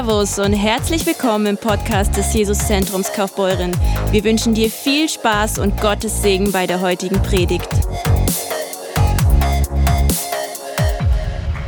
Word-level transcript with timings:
Servus 0.00 0.38
und 0.38 0.54
herzlich 0.54 1.04
willkommen 1.04 1.44
im 1.44 1.56
Podcast 1.58 2.16
des 2.16 2.32
Jesuszentrums 2.32 3.12
Kaufbeuren. 3.12 3.70
Wir 4.10 4.24
wünschen 4.24 4.54
dir 4.54 4.70
viel 4.70 5.10
Spaß 5.10 5.58
und 5.58 5.78
Gottes 5.78 6.22
Segen 6.22 6.52
bei 6.52 6.66
der 6.66 6.80
heutigen 6.80 7.20
Predigt. 7.20 7.68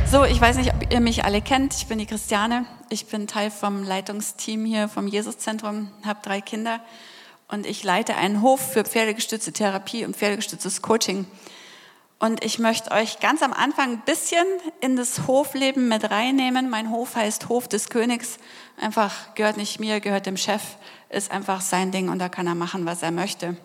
So, 0.09 0.25
ich 0.25 0.41
weiß 0.41 0.57
nicht, 0.57 0.73
ob 0.73 0.91
ihr 0.91 0.99
mich 0.99 1.25
alle 1.25 1.43
kennt. 1.43 1.75
Ich 1.75 1.85
bin 1.85 1.99
die 1.99 2.07
Christiane. 2.07 2.65
Ich 2.89 3.05
bin 3.05 3.27
Teil 3.27 3.51
vom 3.51 3.83
Leitungsteam 3.83 4.65
hier 4.65 4.87
vom 4.87 5.05
Jesuszentrum, 5.05 5.91
habe 6.03 6.21
drei 6.23 6.41
Kinder 6.41 6.79
und 7.49 7.67
ich 7.67 7.83
leite 7.83 8.15
einen 8.15 8.41
Hof 8.41 8.59
für 8.59 8.83
pferdegestützte 8.83 9.53
Therapie 9.53 10.05
und 10.05 10.15
pferdegestütztes 10.15 10.81
Coaching. 10.81 11.27
Und 12.23 12.41
ich 12.41 12.57
möchte 12.57 12.89
euch 12.91 13.19
ganz 13.19 13.43
am 13.43 13.51
Anfang 13.51 13.91
ein 13.91 13.99
bisschen 13.99 14.45
in 14.79 14.95
das 14.95 15.27
Hofleben 15.27 15.89
mit 15.89 16.09
reinnehmen. 16.09 16.69
Mein 16.69 16.89
Hof 16.89 17.17
heißt 17.17 17.49
Hof 17.49 17.67
des 17.67 17.89
Königs. 17.89 18.37
Einfach 18.79 19.35
gehört 19.35 19.57
nicht 19.57 19.81
mir, 19.81 19.99
gehört 19.99 20.25
dem 20.25 20.37
Chef, 20.37 20.61
ist 21.09 21.31
einfach 21.31 21.59
sein 21.59 21.91
Ding 21.91 22.07
und 22.07 22.19
da 22.19 22.29
kann 22.29 22.47
er 22.47 22.55
machen, 22.55 22.85
was 22.85 23.03
er 23.03 23.11
möchte. 23.11 23.57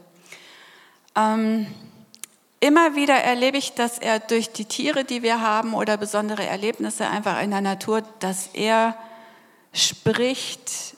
Ähm, 1.15 1.69
immer 2.59 2.97
wieder 2.97 3.15
erlebe 3.15 3.57
ich, 3.57 3.75
dass 3.75 4.01
er 4.01 4.19
durch 4.19 4.51
die 4.51 4.65
Tiere, 4.65 5.05
die 5.05 5.23
wir 5.23 5.41
haben 5.41 5.73
oder 5.73 5.97
besondere 5.97 6.45
Erlebnisse 6.45 7.06
einfach 7.06 7.41
in 7.41 7.53
der 7.53 7.61
Natur, 7.61 8.03
dass 8.19 8.48
er 8.55 8.97
spricht, 9.73 10.97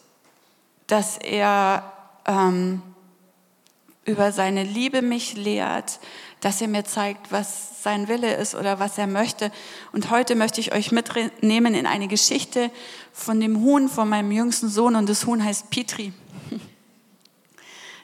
dass 0.86 1.19
er 1.19 1.92
ähm, 2.24 2.80
über 4.06 4.33
seine 4.33 4.64
Liebe 4.64 5.02
mich 5.02 5.34
lehrt, 5.34 6.00
dass 6.40 6.60
er 6.60 6.68
mir 6.68 6.84
zeigt, 6.84 7.32
was 7.32 7.82
sein 7.82 8.08
Wille 8.08 8.34
ist 8.34 8.54
oder 8.54 8.78
was 8.78 8.98
er 8.98 9.06
möchte. 9.06 9.50
Und 9.92 10.10
heute 10.10 10.34
möchte 10.34 10.60
ich 10.60 10.72
euch 10.72 10.92
mitnehmen 10.92 11.74
in 11.74 11.86
eine 11.86 12.08
Geschichte 12.08 12.70
von 13.12 13.40
dem 13.40 13.60
Huhn 13.60 13.88
von 13.88 14.08
meinem 14.08 14.32
jüngsten 14.32 14.69
Sohn 14.69 14.97
und 14.97 15.08
das 15.08 15.27
Huhn 15.27 15.42
heißt 15.42 15.70
Petri. 15.70 16.12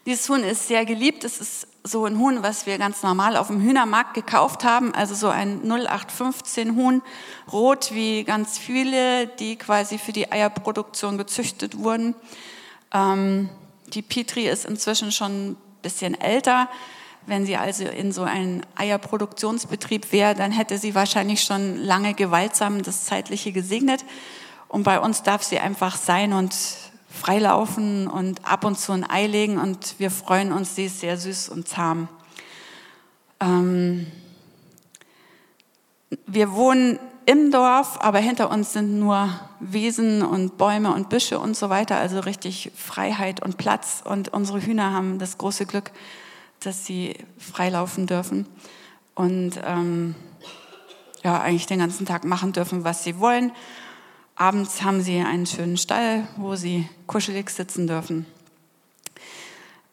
Dieses 0.07 0.29
Huhn 0.29 0.45
ist 0.45 0.69
sehr 0.69 0.87
geliebt. 0.87 1.25
Es 1.25 1.41
ist 1.41 1.67
so 1.83 2.05
ein 2.05 2.19
Huhn, 2.19 2.43
was 2.43 2.67
wir 2.67 2.79
ganz 2.79 3.03
normal 3.03 3.37
auf 3.37 3.49
dem 3.49 3.61
Hühnermarkt 3.61 4.15
gekauft 4.15 4.63
haben. 4.63 4.95
Also 4.95 5.17
so 5.17 5.29
ein 5.29 5.63
0815 5.69 6.77
Huhn, 6.77 7.03
rot 7.51 7.91
wie 7.93 8.23
ganz 8.23 8.57
viele, 8.57 9.27
die 9.27 9.57
quasi 9.57 9.99
für 9.99 10.13
die 10.13 10.31
Eierproduktion 10.31 11.19
gezüchtet 11.19 11.79
wurden. 11.79 12.15
Ähm, 12.93 13.49
die 13.89 14.03
Petri 14.03 14.49
ist 14.49 14.65
inzwischen 14.65 15.11
schon 15.11 15.51
ein 15.51 15.57
bisschen 15.83 16.21
älter. 16.21 16.69
Wenn 17.27 17.45
sie 17.45 17.57
also 17.57 17.85
in 17.85 18.13
so 18.13 18.23
einen 18.23 18.65
Eierproduktionsbetrieb 18.77 20.13
wäre, 20.13 20.35
dann 20.35 20.53
hätte 20.53 20.79
sie 20.79 20.95
wahrscheinlich 20.95 21.43
schon 21.43 21.77
lange 21.77 22.15
gewaltsam 22.15 22.83
das 22.83 23.05
Zeitliche 23.05 23.53
gesegnet. 23.53 24.05
Und 24.69 24.85
bei 24.85 25.01
uns 25.01 25.23
darf 25.23 25.43
sie 25.43 25.59
einfach 25.59 25.97
sein 25.97 26.33
und 26.33 26.55
freilaufen 27.09 28.07
und 28.07 28.47
ab 28.47 28.65
und 28.65 28.79
zu 28.79 28.93
ein 28.93 29.09
Ei 29.09 29.27
legen. 29.27 29.59
Und 29.59 29.99
wir 29.99 30.11
freuen 30.11 30.53
uns, 30.53 30.75
sie 30.77 30.87
ist 30.87 31.01
sehr 31.01 31.17
süß 31.17 31.49
und 31.49 31.67
zahm. 31.67 32.09
Ähm 33.41 34.07
wir 36.27 36.53
wohnen 36.53 36.99
im 37.25 37.51
Dorf, 37.51 37.99
aber 38.01 38.19
hinter 38.19 38.51
uns 38.51 38.73
sind 38.73 39.01
nur 39.01 39.29
Wiesen 39.59 40.23
und 40.23 40.57
Bäume 40.59 40.95
und 40.95 41.09
Büsche 41.09 41.41
und 41.41 41.57
so 41.57 41.69
weiter, 41.71 41.97
also 41.97 42.21
richtig 42.21 42.71
Freiheit 42.77 43.43
und 43.43 43.57
Platz. 43.57 44.03
Und 44.05 44.33
unsere 44.33 44.61
Hühner 44.61 44.93
haben 44.93 45.19
das 45.19 45.37
große 45.37 45.67
Glück, 45.67 45.91
dass 46.61 46.87
sie 46.87 47.15
freilaufen 47.39 48.07
dürfen 48.07 48.47
und 49.15 49.53
ähm, 49.65 50.15
ja, 51.23 51.41
eigentlich 51.41 51.67
den 51.67 51.81
ganzen 51.81 52.07
Tag 52.07 52.25
machen 52.25 52.53
dürfen, 52.53 52.85
was 52.85 53.03
sie 53.03 53.19
wollen. 53.19 53.53
Abends 54.37 54.83
haben 54.83 55.01
sie 55.01 55.19
einen 55.19 55.47
schönen 55.47 55.77
Stall, 55.77 56.29
wo 56.37 56.57
sie 56.57 56.89
kuschelig 57.07 57.51
sitzen 57.51 57.87
dürfen. 57.87 58.27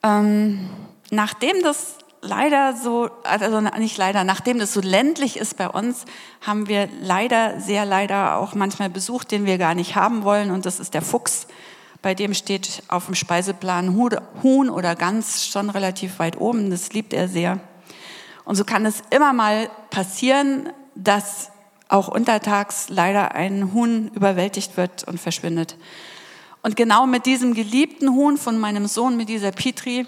Ähm, 0.03 0.69
nachdem 1.09 1.63
das 1.63 1.97
leider 2.22 2.75
so, 2.75 3.09
also 3.24 3.62
nicht 3.62 3.97
leider, 3.97 4.24
nachdem 4.24 4.59
das 4.59 4.74
so 4.74 4.81
ländlich 4.81 5.38
ist 5.38 5.57
bei 5.57 5.69
uns, 5.69 6.06
haben 6.41 6.68
wir 6.68 6.90
leider, 7.01 7.59
sehr 7.59 7.85
leider 7.85 8.38
auch 8.38 8.53
manchmal 8.53 8.90
Besuch, 8.90 9.24
den 9.24 9.45
wir 9.45 9.57
gar 9.57 9.75
nicht 9.75 9.95
haben 9.95 10.24
wollen. 10.24 10.51
Und 10.51 10.66
das 10.66 10.80
ist 10.80 10.94
der 10.94 11.01
Fuchs. 11.01 11.47
Bei 12.03 12.14
dem 12.14 12.34
steht 12.34 12.84
auf 12.90 13.06
dem 13.06 13.16
Speiseplan 13.16 13.96
Huhn 13.96 14.69
oder 14.69 14.94
Gans 14.94 15.47
schon 15.47 15.69
relativ 15.69 16.19
weit 16.19 16.40
oben. 16.40 16.69
Das 16.69 16.91
liebt 16.91 17.14
er 17.14 17.30
sehr. 17.30 17.62
Und 18.44 18.58
so 18.58 18.66
kann 18.66 18.86
es 18.86 19.02
immer 19.09 19.31
mal 19.31 19.69
passieren, 19.90 20.68
dass 20.96 21.50
auch 21.88 22.09
untertags 22.09 22.90
leider 22.90 23.36
ein 23.36 23.74
Huhn 23.74 24.09
überwältigt 24.09 24.75
wird 24.75 25.06
und 25.06 25.18
verschwindet. 25.18 25.78
Und 26.62 26.75
genau 26.75 27.08
mit 27.08 27.25
diesem 27.25 27.53
geliebten 27.53 28.09
Huhn 28.09 28.38
von 28.38 28.59
meinem 28.59 28.86
Sohn, 28.88 29.16
mit 29.16 29.30
dieser 29.30 29.52
Petri, 29.52 30.06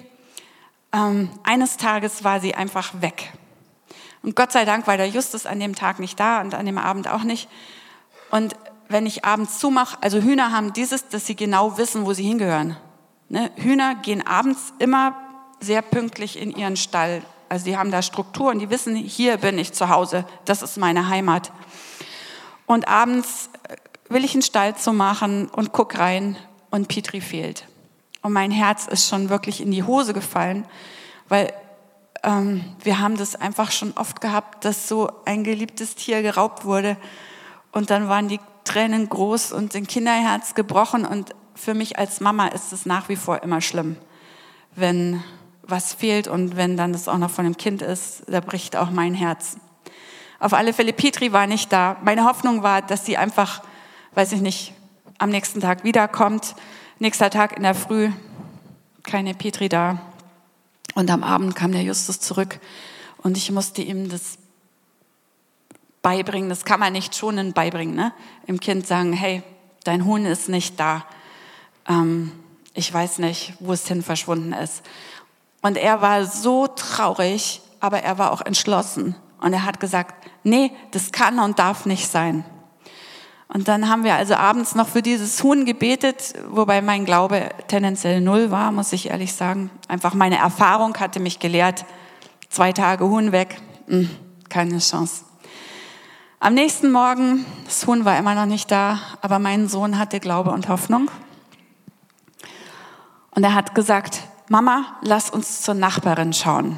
ähm, 0.92 1.30
eines 1.44 1.78
Tages 1.78 2.26
war 2.26 2.42
sie 2.42 2.56
einfach 2.56 3.02
weg. 3.02 3.32
Und 4.22 4.36
Gott 4.36 4.52
sei 4.52 4.66
Dank 4.66 4.86
war 4.86 4.98
der 4.98 5.08
Justus 5.08 5.46
an 5.46 5.62
dem 5.62 5.76
Tag 5.76 6.00
nicht 6.00 6.20
da 6.20 6.42
und 6.42 6.56
an 6.56 6.66
dem 6.66 6.78
Abend 6.78 7.08
auch 7.08 7.24
nicht. 7.24 7.48
Und 8.32 8.54
wenn 8.88 9.06
ich 9.06 9.26
abends 9.26 9.60
zumache, 9.60 9.98
also 10.02 10.20
Hühner 10.20 10.52
haben 10.52 10.74
dieses, 10.74 11.08
dass 11.10 11.26
sie 11.26 11.36
genau 11.36 11.78
wissen, 11.78 12.06
wo 12.06 12.14
sie 12.14 12.24
hingehören. 12.24 12.78
Ne? 13.30 13.52
Hühner 13.56 13.96
gehen 13.96 14.26
abends 14.26 14.74
immer 14.80 15.16
sehr 15.60 15.82
pünktlich 15.82 16.40
in 16.40 16.52
ihren 16.52 16.78
Stall. 16.78 17.24
Also 17.50 17.66
die 17.66 17.78
haben 17.78 17.92
da 17.92 18.02
Struktur 18.02 18.50
und 18.52 18.60
die 18.60 18.70
wissen, 18.70 18.96
hier 18.96 19.38
bin 19.38 19.58
ich 19.58 19.74
zu 19.74 19.90
Hause, 19.90 20.26
das 20.46 20.62
ist 20.62 20.78
meine 20.78 21.10
Heimat. 21.10 21.52
Und 22.66 22.88
abends 22.88 23.50
äh, 23.68 23.76
will 24.10 24.24
ich 24.24 24.34
einen 24.34 24.42
Stall 24.42 24.76
zu 24.76 24.94
machen 24.94 25.48
und 25.50 25.72
guck 25.72 25.98
rein 25.98 26.38
und 26.70 26.88
Petri 26.88 27.22
fehlt. 27.22 27.68
Und 28.22 28.34
mein 28.34 28.52
Herz 28.52 28.88
ist 28.88 29.08
schon 29.08 29.30
wirklich 29.30 29.62
in 29.62 29.72
die 29.72 29.84
Hose 29.84 30.14
gefallen, 30.14 30.66
weil 31.30 31.54
ähm, 32.24 32.66
wir 32.84 33.00
haben 33.00 33.18
das 33.18 33.36
einfach 33.36 33.72
schon 33.72 33.94
oft 33.96 34.20
gehabt, 34.20 34.66
dass 34.66 34.88
so 34.88 35.12
ein 35.26 35.44
geliebtes 35.44 35.96
Tier 35.96 36.22
geraubt 36.24 36.66
wurde. 36.66 36.98
Und 37.72 37.92
dann 37.92 38.10
waren 38.10 38.28
die 38.28 38.40
Tränen 38.66 39.08
groß 39.08 39.54
und 39.54 39.74
ein 39.76 39.88
Kinderherz 39.88 40.56
gebrochen. 40.56 41.06
Und 41.06 41.34
für 41.56 41.74
mich 41.74 41.98
als 41.98 42.20
Mama 42.20 42.48
ist 42.48 42.74
es 42.74 42.86
nach 42.86 43.08
wie 43.08 43.16
vor 43.16 43.42
immer 43.44 43.62
schlimm, 43.62 43.96
wenn 44.76 45.24
was 45.64 45.94
fehlt 45.94 46.28
und 46.28 46.58
wenn 46.58 46.78
dann 46.78 46.94
das 46.94 47.08
auch 47.08 47.18
noch 47.18 47.32
von 47.32 47.46
einem 47.46 47.58
Kind 47.58 47.82
ist, 47.82 48.24
da 48.28 48.40
bricht 48.40 48.76
auch 48.76 48.92
mein 48.92 49.14
Herz. 49.14 49.58
Auf 50.40 50.54
alle 50.54 50.74
Fälle, 50.74 50.94
Petri 50.94 51.32
war 51.32 51.48
nicht 51.48 51.72
da. 51.72 51.98
Meine 52.04 52.26
Hoffnung 52.26 52.62
war, 52.62 52.82
dass 52.82 53.06
sie 53.06 53.18
einfach, 53.18 53.64
weiß 54.14 54.34
ich 54.34 54.42
nicht, 54.42 54.74
am 55.18 55.30
nächsten 55.30 55.62
Tag 55.62 55.84
wiederkommt. 55.84 56.56
Nächster 57.00 57.30
Tag 57.30 57.56
in 57.56 57.64
der 57.64 57.74
Früh, 57.74 58.12
keine 59.04 59.34
Petri 59.34 59.70
da. 59.70 60.00
Und 60.94 61.10
am 61.10 61.24
Abend 61.24 61.56
kam 61.56 61.72
der 61.72 61.84
Justus 61.84 62.20
zurück 62.20 62.60
und 63.18 63.38
ich 63.38 63.52
musste 63.52 63.82
ihm 63.82 64.08
das 64.08 64.38
beibringen, 66.06 66.50
das 66.50 66.66
kann 66.66 66.80
man 66.80 66.94
nicht 66.94 67.16
schonend 67.16 67.56
beibringen, 67.56 67.96
ne? 67.96 68.14
im 68.46 68.60
Kind 68.60 68.86
sagen, 68.86 69.12
hey, 69.12 69.42
dein 69.86 70.06
Huhn 70.06 70.24
ist 70.24 70.50
nicht 70.50 70.80
da. 70.80 71.04
Ähm, 71.90 72.32
ich 72.76 72.94
weiß 72.94 73.18
nicht, 73.18 73.56
wo 73.60 73.74
es 73.74 73.88
hin 73.88 74.04
verschwunden 74.04 74.54
ist. 74.54 74.84
Und 75.64 75.78
er 75.78 76.04
war 76.04 76.26
so 76.26 76.68
traurig, 76.68 77.60
aber 77.80 78.04
er 78.04 78.20
war 78.20 78.32
auch 78.32 78.42
entschlossen. 78.42 79.16
Und 79.42 79.54
er 79.54 79.66
hat 79.66 79.80
gesagt, 79.80 80.14
nee, 80.44 80.72
das 80.92 81.12
kann 81.12 81.40
und 81.40 81.58
darf 81.58 81.88
nicht 81.88 82.08
sein. 82.08 82.46
Und 83.48 83.68
dann 83.68 83.90
haben 83.90 84.04
wir 84.04 84.14
also 84.14 84.36
abends 84.36 84.76
noch 84.76 84.88
für 84.88 85.02
dieses 85.02 85.42
Huhn 85.42 85.66
gebetet, 85.66 86.36
wobei 86.50 86.84
mein 86.84 87.06
Glaube 87.06 87.50
tendenziell 87.68 88.22
null 88.22 88.52
war, 88.52 88.72
muss 88.72 88.94
ich 88.94 89.10
ehrlich 89.10 89.34
sagen. 89.34 89.72
Einfach 89.88 90.14
meine 90.14 90.38
Erfahrung 90.38 90.96
hatte 90.98 91.20
mich 91.20 91.40
gelehrt, 91.40 91.84
zwei 92.48 92.74
Tage 92.74 93.06
Huhn 93.06 93.32
weg, 93.32 93.60
hm, 93.88 94.08
keine 94.50 94.78
Chance. 94.78 95.25
Am 96.42 96.54
nächsten 96.54 96.92
Morgen, 96.92 97.46
das 97.64 97.88
Huhn 97.88 98.04
war 98.04 98.20
immer 98.20 98.36
noch 98.36 98.46
nicht 98.46 98.70
da, 98.70 99.00
aber 99.22 99.40
mein 99.40 99.70
Sohn 99.70 99.98
hatte 99.98 100.20
Glaube 100.20 100.52
und 100.52 100.68
Hoffnung. 100.68 101.10
Und 103.32 103.44
er 103.44 103.56
hat 103.56 103.74
gesagt, 103.74 104.22
Mama, 104.50 104.98
lass 105.02 105.30
uns 105.30 105.62
zur 105.62 105.76
Nachbarin 105.76 106.34
schauen. 106.34 106.76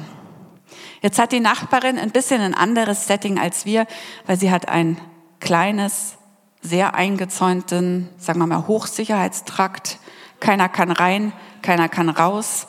Jetzt 1.02 1.18
hat 1.18 1.32
die 1.32 1.40
Nachbarin 1.40 1.98
ein 1.98 2.12
bisschen 2.12 2.40
ein 2.40 2.54
anderes 2.54 3.08
Setting 3.08 3.38
als 3.38 3.66
wir, 3.66 3.86
weil 4.26 4.38
sie 4.38 4.52
hat 4.52 4.68
ein 4.68 4.96
kleines, 5.40 6.16
sehr 6.62 6.94
eingezäunten, 6.94 8.08
sagen 8.16 8.38
wir 8.38 8.46
mal, 8.46 8.68
Hochsicherheitstrakt. 8.68 9.98
Keiner 10.38 10.68
kann 10.68 10.92
rein, 10.92 11.32
keiner 11.62 11.88
kann 11.88 12.10
raus. 12.10 12.68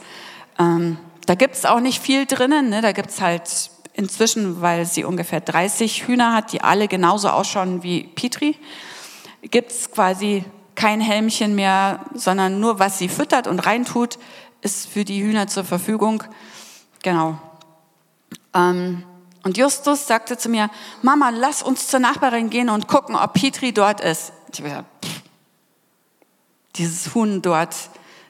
Ähm, 0.58 0.98
da 1.28 1.36
gibt's 1.36 1.66
auch 1.66 1.82
nicht 1.82 2.02
viel 2.02 2.26
drinnen. 2.26 2.70
Ne? 2.70 2.82
Da 2.82 2.94
gibt's 2.94 3.22
halt 3.22 3.70
inzwischen, 4.00 4.62
weil 4.62 4.86
sie 4.86 5.04
ungefähr 5.04 5.42
30 5.42 6.08
Hühner 6.08 6.34
hat, 6.34 6.54
die 6.54 6.62
alle 6.62 6.88
genauso 6.88 7.28
ausschauen 7.30 7.84
wie 7.84 8.04
Petri, 8.04 8.56
gibt 9.42 9.72
es 9.72 9.92
quasi 9.92 10.46
kein 10.74 11.02
Helmchen 11.02 11.54
mehr, 11.54 12.00
sondern 12.14 12.62
nur 12.62 12.80
was 12.80 12.98
sie 12.98 13.10
füttert 13.10 13.46
und 13.46 13.60
reintut, 13.66 14.18
ist 14.62 14.88
für 14.88 15.04
die 15.04 15.22
Hühner 15.22 15.48
zur 15.48 15.66
Verfügung. 15.66 16.24
Genau. 17.04 17.38
Ähm, 18.54 19.04
und 19.44 19.58
Justus 19.58 20.08
sagte 20.08 20.38
zu 20.38 20.48
mir, 20.48 20.70
Mama, 21.02 21.30
lass 21.30 21.62
uns 21.62 21.88
zur 21.88 22.00
Nachbarin 22.00 22.50
gehen 22.50 22.70
und 22.70 22.88
gucken, 22.88 23.18
ob 23.18 23.34
Petri 23.34 23.74
dort 23.74 24.00
ist. 24.00 24.32
Ich 24.54 24.60
habe 24.60 24.70
gesagt, 24.70 25.08
dieses 26.78 27.14
Huhn 27.14 27.42
dort, 27.42 27.76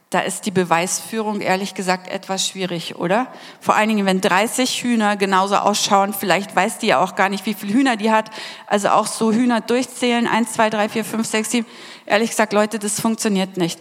da 0.09 0.21
ist 0.21 0.47
die 0.47 0.51
Beweisführung 0.51 1.39
ehrlich 1.39 1.75
gesagt 1.75 2.07
etwas 2.07 2.47
schwierig, 2.47 2.95
oder? 2.95 3.27
Vor 3.61 3.75
allen 3.75 3.89
Dingen, 3.89 4.07
wenn 4.07 4.21
30 4.21 4.81
Hühner 4.81 5.17
genauso 5.17 5.55
ausschauen, 5.55 6.13
vielleicht 6.13 6.55
weiß 6.55 6.79
die 6.79 6.87
ja 6.87 6.99
auch 6.99 7.15
gar 7.15 7.29
nicht, 7.29 7.45
wie 7.45 7.53
viele 7.53 7.73
Hühner 7.73 7.95
die 7.95 8.09
hat. 8.09 8.31
Also 8.65 8.89
auch 8.89 9.05
so 9.05 9.31
Hühner 9.31 9.61
durchzählen, 9.61 10.25
1, 10.25 10.53
2, 10.53 10.69
3, 10.71 10.89
4, 10.89 11.05
5, 11.05 11.27
6, 11.27 11.51
7. 11.51 11.67
Ehrlich 12.07 12.31
gesagt, 12.31 12.53
Leute, 12.53 12.79
das 12.79 12.99
funktioniert 12.99 13.57
nicht. 13.57 13.79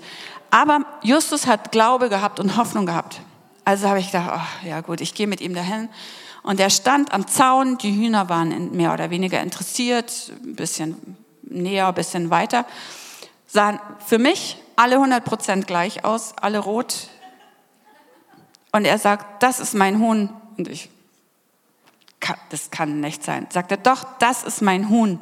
Aber 0.51 0.81
Justus 1.03 1.47
hat 1.47 1.73
Glaube 1.73 2.11
gehabt 2.11 2.41
und 2.41 2.59
Hoffnung 2.59 2.85
gehabt. 2.85 3.21
Also 3.65 3.89
habe 3.89 4.01
ich 4.01 4.13
gedacht, 4.13 4.31
oh, 4.35 4.67
ja 4.69 4.83
gut, 4.83 5.01
ich 5.01 5.15
gehe 5.15 5.27
mit 5.27 5.41
ihm 5.41 5.55
dahin. 5.55 5.89
Und 6.43 6.61
er 6.61 6.71
stand 6.71 7.13
am 7.13 7.27
Zaun, 7.27 7.79
die 7.79 7.95
Hühner 7.95 8.29
waren 8.29 8.73
mehr 8.73 8.93
oder 8.93 9.09
weniger 9.09 9.41
interessiert, 9.41 10.31
ein 10.45 10.57
bisschen 10.57 11.17
näher, 11.43 11.89
ein 11.89 11.95
bisschen 11.95 12.29
weiter. 12.29 12.67
Sahen 13.47 13.81
für 14.07 14.19
mich 14.19 14.59
alle 14.79 14.95
100 14.95 15.25
Prozent 15.25 15.67
gleich 15.67 16.05
aus, 16.05 16.35
alle 16.41 16.61
rot. 16.61 17.09
Und 18.71 18.85
er 18.85 18.99
sagt, 18.99 19.43
das 19.43 19.59
ist 19.59 19.75
mein 19.75 19.99
Huhn. 19.99 20.31
Und 20.57 20.69
ich, 20.69 20.89
das 22.51 22.71
kann 22.71 23.01
nicht 23.01 23.25
sein. 23.25 23.49
Sagt 23.51 23.73
er, 23.73 23.77
doch, 23.77 24.05
das 24.21 24.45
ist 24.45 24.63
mein 24.63 24.89
Huhn. 24.89 25.19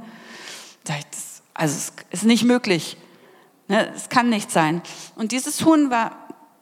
Also 1.55 1.75
es 1.75 1.93
ist 2.11 2.25
nicht 2.25 2.45
möglich. 2.45 2.99
Ne, 3.69 3.91
es 3.97 4.11
kann 4.11 4.29
nicht 4.29 4.51
sein. 4.51 4.83
Und 5.15 5.33
dieses 5.33 5.65
Huhn 5.65 5.91
war 5.91 6.13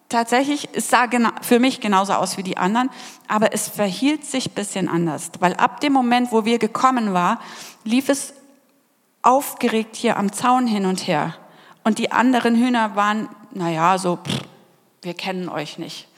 tatsächlich, 0.09 0.69
es 0.73 0.89
sah 0.89 1.09
für 1.43 1.59
mich 1.59 1.81
genauso 1.81 2.13
aus 2.13 2.37
wie 2.37 2.45
die 2.45 2.59
anderen, 2.59 2.91
aber 3.27 3.53
es 3.53 3.69
verhielt 3.69 4.25
sich 4.25 4.51
ein 4.51 4.55
bisschen 4.55 4.89
anders. 4.89 5.33
Weil 5.41 5.55
ab 5.55 5.81
dem 5.81 5.93
Moment, 5.93 6.31
wo 6.31 6.45
wir 6.45 6.61
gekommen 6.61 7.13
waren, 7.13 7.39
lief 7.83 8.09
es 8.09 8.35
aufgeregt 9.23 9.97
hier 9.97 10.17
am 10.17 10.33
Zaun 10.33 10.69
hin 10.69 10.87
und 10.87 11.09
her. 11.09 11.35
Und 11.85 11.99
die 11.99 12.11
anderen 12.11 12.57
Hühner 12.57 12.97
waren, 12.97 13.29
naja, 13.53 13.99
so, 13.99 14.17
pff, 14.17 14.41
wir 15.03 15.15
kennen 15.15 15.49
euch 15.49 15.79
nicht. 15.79 16.09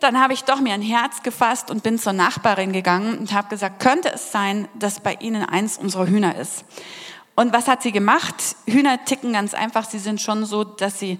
Dann 0.00 0.20
habe 0.20 0.32
ich 0.32 0.42
doch 0.42 0.60
mir 0.60 0.74
ein 0.74 0.82
Herz 0.82 1.22
gefasst 1.22 1.70
und 1.70 1.84
bin 1.84 1.98
zur 1.98 2.12
Nachbarin 2.12 2.72
gegangen 2.72 3.16
und 3.18 3.32
habe 3.32 3.48
gesagt, 3.48 3.80
könnte 3.80 4.12
es 4.12 4.32
sein, 4.32 4.66
dass 4.74 4.98
bei 4.98 5.14
Ihnen 5.14 5.44
eins 5.44 5.78
unserer 5.78 6.08
Hühner 6.08 6.36
ist? 6.36 6.64
Und 7.36 7.52
was 7.52 7.68
hat 7.68 7.82
sie 7.82 7.92
gemacht? 7.92 8.34
Hühner 8.66 9.04
ticken 9.04 9.32
ganz 9.32 9.54
einfach. 9.54 9.88
Sie 9.88 10.00
sind 10.00 10.20
schon 10.20 10.44
so, 10.44 10.64
dass 10.64 10.98
sie, 10.98 11.18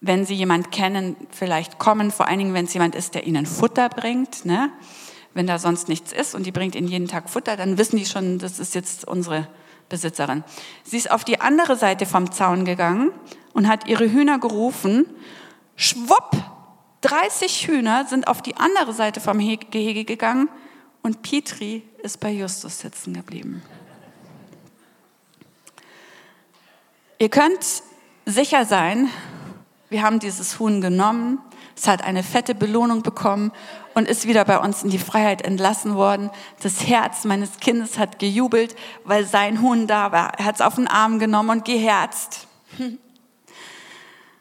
wenn 0.00 0.24
sie 0.24 0.34
jemand 0.34 0.70
kennen, 0.70 1.16
vielleicht 1.30 1.78
kommen, 1.78 2.10
vor 2.10 2.28
allen 2.28 2.38
Dingen, 2.38 2.54
wenn 2.54 2.66
es 2.66 2.74
jemand 2.74 2.94
ist, 2.94 3.14
der 3.14 3.26
ihnen 3.26 3.46
Futter 3.46 3.88
bringt. 3.88 4.44
Ne? 4.44 4.70
Wenn 5.34 5.46
da 5.46 5.58
sonst 5.58 5.88
nichts 5.88 6.12
ist 6.12 6.34
und 6.34 6.44
die 6.44 6.52
bringt 6.52 6.74
ihnen 6.74 6.88
jeden 6.88 7.08
Tag 7.08 7.30
Futter, 7.30 7.56
dann 7.56 7.78
wissen 7.78 7.96
die 7.96 8.06
schon, 8.06 8.38
das 8.38 8.58
ist 8.58 8.74
jetzt 8.74 9.08
unsere 9.08 9.48
Besitzerin. 9.88 10.44
Sie 10.84 10.96
ist 10.96 11.10
auf 11.10 11.24
die 11.24 11.40
andere 11.40 11.76
Seite 11.76 12.06
vom 12.06 12.30
Zaun 12.32 12.64
gegangen 12.64 13.12
und 13.52 13.68
hat 13.68 13.86
ihre 13.86 14.10
Hühner 14.10 14.38
gerufen. 14.38 15.06
Schwupp, 15.76 16.36
30 17.02 17.68
Hühner 17.68 18.06
sind 18.06 18.28
auf 18.28 18.42
die 18.42 18.56
andere 18.56 18.92
Seite 18.92 19.20
vom 19.20 19.38
Gehege 19.38 20.04
gegangen 20.04 20.48
und 21.02 21.22
Petri 21.22 21.82
ist 22.02 22.20
bei 22.20 22.30
Justus 22.30 22.78
sitzen 22.78 23.14
geblieben. 23.14 23.62
Ihr 27.18 27.28
könnt 27.28 27.82
sicher 28.24 28.64
sein, 28.64 29.08
wir 29.90 30.02
haben 30.02 30.18
dieses 30.18 30.58
Huhn 30.58 30.80
genommen, 30.80 31.38
es 31.76 31.86
hat 31.86 32.02
eine 32.02 32.22
fette 32.22 32.54
Belohnung 32.54 33.02
bekommen 33.02 33.52
und 33.94 34.08
ist 34.08 34.26
wieder 34.26 34.44
bei 34.44 34.58
uns 34.58 34.82
in 34.82 34.90
die 34.90 34.98
Freiheit 34.98 35.42
entlassen 35.42 35.94
worden. 35.94 36.30
Das 36.62 36.86
Herz 36.86 37.24
meines 37.24 37.58
Kindes 37.60 37.98
hat 37.98 38.18
gejubelt, 38.18 38.74
weil 39.04 39.26
sein 39.26 39.62
Huhn 39.62 39.86
da 39.86 40.12
war. 40.12 40.38
Er 40.38 40.44
hat 40.44 40.56
es 40.56 40.60
auf 40.60 40.76
den 40.76 40.88
Arm 40.88 41.18
genommen 41.18 41.50
und 41.50 41.64
geherzt. 41.64 42.46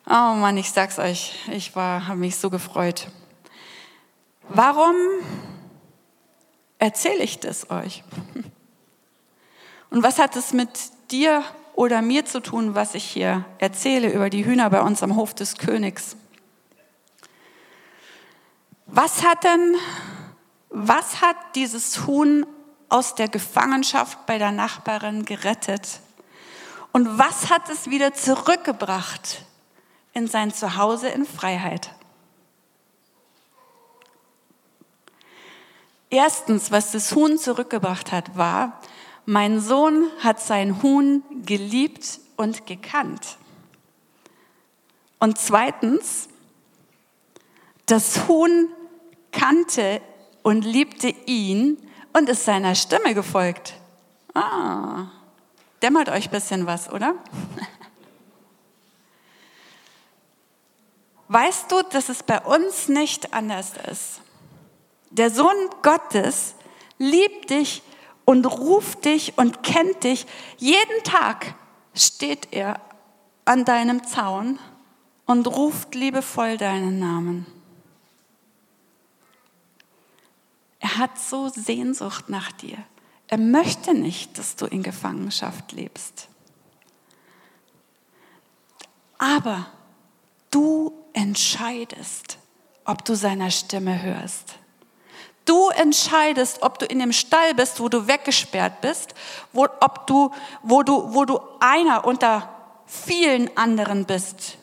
Oh 0.06 0.36
Mann, 0.36 0.58
ich 0.58 0.72
sag's 0.72 1.00
euch, 1.00 1.36
ich 1.52 1.76
war, 1.76 2.08
habe 2.08 2.20
mich 2.20 2.36
so 2.36 2.50
gefreut. 2.50 3.08
Warum 4.50 4.96
erzähle 6.80 7.24
ich 7.24 7.40
das 7.40 7.70
euch? 7.70 8.04
Und 9.90 10.04
was 10.04 10.20
hat 10.20 10.36
es 10.36 10.54
mit 10.54 10.70
dir 11.12 11.44
oder 11.76 12.02
mir 12.02 12.26
zu 12.26 12.42
tun, 12.42 12.76
was 12.76 12.96
ich 12.96 13.04
hier 13.04 13.46
erzähle 13.60 14.12
über 14.12 14.30
die 14.30 14.46
Hühner 14.46 14.70
bei 14.70 14.82
uns 14.82 15.04
am 15.04 15.16
Hof 15.16 15.34
des 15.34 15.58
Königs? 15.58 16.16
Was 18.94 19.24
hat 19.24 19.46
denn, 19.46 19.78
was 20.70 21.22
hat 21.22 21.38
dieses 21.56 22.06
Huhn 22.08 22.46
aus 22.90 23.16
der 23.16 23.30
Gefangenschaft 23.30 24.26
bei 24.26 24.38
der 24.38 24.52
Nachbarin 24.52 25.24
gerettet? 25.24 26.02
Und 26.92 27.18
was 27.18 27.50
hat 27.50 27.70
es 27.70 27.90
wieder 27.90 28.14
zurückgebracht 28.14 29.46
in 30.12 30.28
sein 30.28 30.54
Zuhause 30.54 31.08
in 31.08 31.26
Freiheit? 31.26 31.92
Erstens, 36.10 36.70
was 36.70 36.92
das 36.92 37.16
Huhn 37.16 37.38
zurückgebracht 37.38 38.12
hat, 38.12 38.36
war, 38.36 38.82
mein 39.26 39.62
Sohn 39.62 40.10
hat 40.20 40.42
sein 40.42 40.84
Huhn 40.84 41.24
geliebt 41.46 42.20
und 42.36 42.68
gekannt. 42.68 43.38
Und 45.18 45.38
zweitens, 45.38 46.28
das 47.86 48.28
Huhn 48.28 48.68
kannte 49.32 50.02
und 50.44 50.64
liebte 50.64 51.10
ihn 51.26 51.78
und 52.14 52.30
ist 52.30 52.46
seiner 52.46 52.76
Stimme 52.76 53.14
gefolgt. 53.14 53.74
Ah, 54.34 55.08
dämmert 55.82 56.10
euch 56.10 56.26
ein 56.26 56.32
bisschen 56.32 56.66
was, 56.66 56.92
oder? 56.92 57.16
Weißt 61.28 61.72
du, 61.72 61.82
dass 61.84 62.10
es 62.10 62.24
bei 62.24 62.40
uns 62.42 62.90
nicht 62.90 63.34
anders 63.34 63.74
ist? 63.90 64.22
Der 65.12 65.30
Sohn 65.30 65.70
Gottes 65.82 66.56
liebt 66.98 67.50
dich 67.50 67.82
und 68.26 68.46
ruft 68.46 69.06
dich 69.06 69.38
und 69.38 69.64
kennt 69.64 70.04
dich. 70.04 70.26
Jeden 70.58 71.04
Tag 71.04 71.56
steht 71.94 72.50
er 72.52 72.80
an 73.46 73.66
deinem 73.66 74.06
Zaun 74.06 74.60
und 75.26 75.48
ruft 75.48 75.96
liebevoll 75.96 76.58
deinen 76.58 77.00
Namen. 77.00 77.46
Er 80.82 80.98
hat 80.98 81.18
so 81.18 81.48
Sehnsucht 81.48 82.28
nach 82.28 82.52
dir. 82.52 82.78
Er 83.28 83.38
möchte 83.38 83.94
nicht, 83.94 84.38
dass 84.38 84.56
du 84.56 84.66
in 84.66 84.84
Gefangenschaft 84.84 85.72
lebst. 85.72 86.28
Aber 89.18 89.68
du 90.50 90.92
entscheidest, 91.14 92.40
ob 92.84 93.06
du 93.06 93.16
seiner 93.16 93.52
Stimme 93.52 94.02
hörst. 94.02 94.56
Du 95.46 95.70
entscheidest, 95.70 96.64
ob 96.64 96.80
du 96.80 96.86
in 96.86 97.00
dem 97.00 97.14
Stall 97.14 97.54
bist, 97.54 97.80
wo 97.80 97.88
du 97.88 98.08
weggesperrt 98.08 98.82
bist, 98.82 99.14
wo, 99.54 99.66
ob 99.80 100.08
du, 100.08 100.32
wo, 100.64 100.82
du, 100.82 101.14
wo 101.14 101.26
du 101.26 101.40
einer 101.60 102.06
unter 102.06 102.50
vielen 102.86 103.56
anderen 103.56 104.06
bist. 104.06 104.58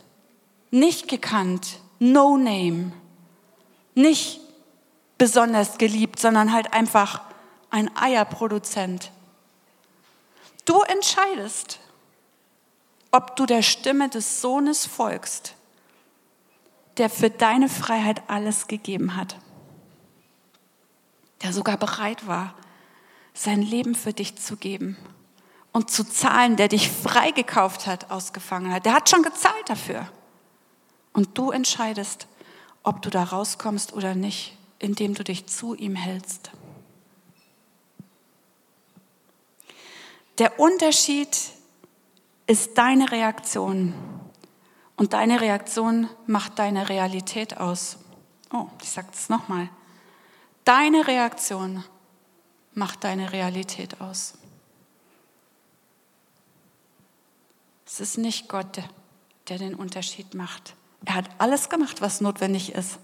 Nicht 0.71 1.09
gekannt, 1.09 1.79
no 2.01 2.37
name, 2.37 2.93
nicht 3.95 4.41
besonders 5.19 5.79
geliebt, 5.79 6.21
sondern 6.21 6.53
halt 6.53 6.73
einfach 6.73 7.23
ein 7.71 7.95
Eierproduzent. 7.97 9.11
Du 10.65 10.81
entscheidest, 10.83 11.81
ob 13.11 13.37
du 13.37 13.47
der 13.47 13.63
Stimme 13.63 14.09
des 14.09 14.41
Sohnes 14.41 14.87
folgst, 14.87 15.55
der 16.99 17.11
für 17.11 17.31
deine 17.31 17.69
Freiheit 17.69 18.23
alles 18.29 18.67
gegeben 18.67 19.17
hat, 19.17 19.37
der 21.43 21.53
sogar 21.53 21.77
bereit 21.77 22.27
war, 22.27 22.55
sein 23.35 23.63
Leben 23.63 23.95
für 23.95 24.13
dich 24.13 24.37
zu 24.37 24.57
geben 24.57 24.97
und 25.73 25.91
zu 25.91 26.05
zahlen, 26.05 26.57
der 26.57 26.69
dich 26.69 26.91
freigekauft 26.91 27.87
hat 27.87 28.11
aus 28.11 28.33
Gefangenheit. 28.33 28.85
Der 28.85 28.95
hat 28.95 29.09
schon 29.09 29.23
gezahlt 29.23 29.69
dafür. 29.69 30.09
Und 31.13 31.39
du 31.39 31.51
entscheidest, 31.51 32.27
ob 32.83 33.01
du 33.03 33.11
da 33.11 33.23
rauskommst 33.23 33.93
oder 33.93 34.15
nicht 34.15 34.58
indem 34.79 35.15
du 35.15 35.25
dich 35.25 35.47
zu 35.47 35.75
ihm 35.75 35.97
hältst. 35.97 36.51
Der 40.39 40.61
Unterschied 40.61 41.37
ist 42.47 42.79
deine 42.79 43.11
Reaktion. 43.11 43.95
Und 44.97 45.13
deine 45.13 45.41
Reaktion 45.41 46.09
macht 46.27 46.59
deine 46.59 46.89
Realität 46.89 47.59
aus. 47.59 47.99
Oh, 48.53 48.67
ich 48.83 48.91
sage 48.91 49.09
es 49.13 49.29
nochmal. 49.29 49.69
Deine 50.65 51.07
Reaktion 51.07 51.85
macht 52.75 53.05
deine 53.05 53.33
Realität 53.33 54.01
aus. 54.01 54.35
Es 57.87 58.01
ist 58.01 58.19
nicht 58.19 58.49
Gott, 58.49 58.83
der 59.49 59.59
den 59.59 59.75
Unterschied 59.75 60.35
macht. 60.35 60.75
Er 61.05 61.15
hat 61.15 61.31
alles 61.39 61.69
gemacht, 61.69 62.01
was 62.01 62.21
notwendig 62.21 62.75
ist. 62.75 62.99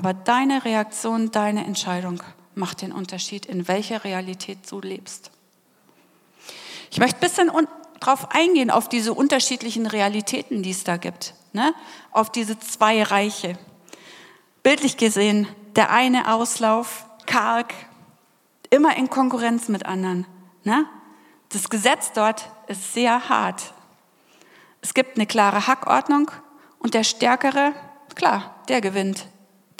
Aber 0.00 0.14
deine 0.14 0.64
Reaktion, 0.64 1.30
deine 1.30 1.66
Entscheidung 1.66 2.22
macht 2.54 2.80
den 2.80 2.90
Unterschied, 2.90 3.44
in 3.44 3.68
welcher 3.68 4.02
Realität 4.02 4.60
du 4.70 4.80
lebst. 4.80 5.30
Ich 6.90 6.98
möchte 6.98 7.18
ein 7.18 7.20
bisschen 7.20 7.50
drauf 8.00 8.30
eingehen, 8.30 8.70
auf 8.70 8.88
diese 8.88 9.12
unterschiedlichen 9.12 9.84
Realitäten, 9.84 10.62
die 10.62 10.70
es 10.70 10.84
da 10.84 10.96
gibt, 10.96 11.34
ne? 11.52 11.74
auf 12.12 12.32
diese 12.32 12.58
zwei 12.58 13.02
Reiche. 13.02 13.58
Bildlich 14.62 14.96
gesehen, 14.96 15.46
der 15.76 15.90
eine 15.90 16.32
Auslauf, 16.32 17.04
karg, 17.26 17.74
immer 18.70 18.96
in 18.96 19.10
Konkurrenz 19.10 19.68
mit 19.68 19.84
anderen. 19.84 20.26
Ne? 20.64 20.86
Das 21.50 21.68
Gesetz 21.68 22.12
dort 22.14 22.50
ist 22.68 22.94
sehr 22.94 23.28
hart. 23.28 23.74
Es 24.80 24.94
gibt 24.94 25.16
eine 25.16 25.26
klare 25.26 25.66
Hackordnung 25.66 26.30
und 26.78 26.94
der 26.94 27.04
Stärkere, 27.04 27.74
klar, 28.14 28.54
der 28.68 28.80
gewinnt. 28.80 29.26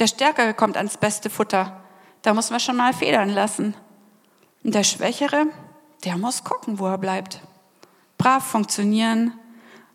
Der 0.00 0.06
Stärkere 0.06 0.54
kommt 0.54 0.78
ans 0.78 0.96
beste 0.96 1.28
Futter. 1.28 1.78
Da 2.22 2.32
muss 2.32 2.50
man 2.50 2.58
schon 2.58 2.76
mal 2.76 2.94
federn 2.94 3.28
lassen. 3.28 3.74
Und 4.64 4.74
der 4.74 4.82
Schwächere, 4.82 5.46
der 6.04 6.16
muss 6.16 6.42
gucken, 6.42 6.78
wo 6.78 6.86
er 6.86 6.96
bleibt. 6.96 7.40
Brav 8.16 8.42
funktionieren, 8.42 9.38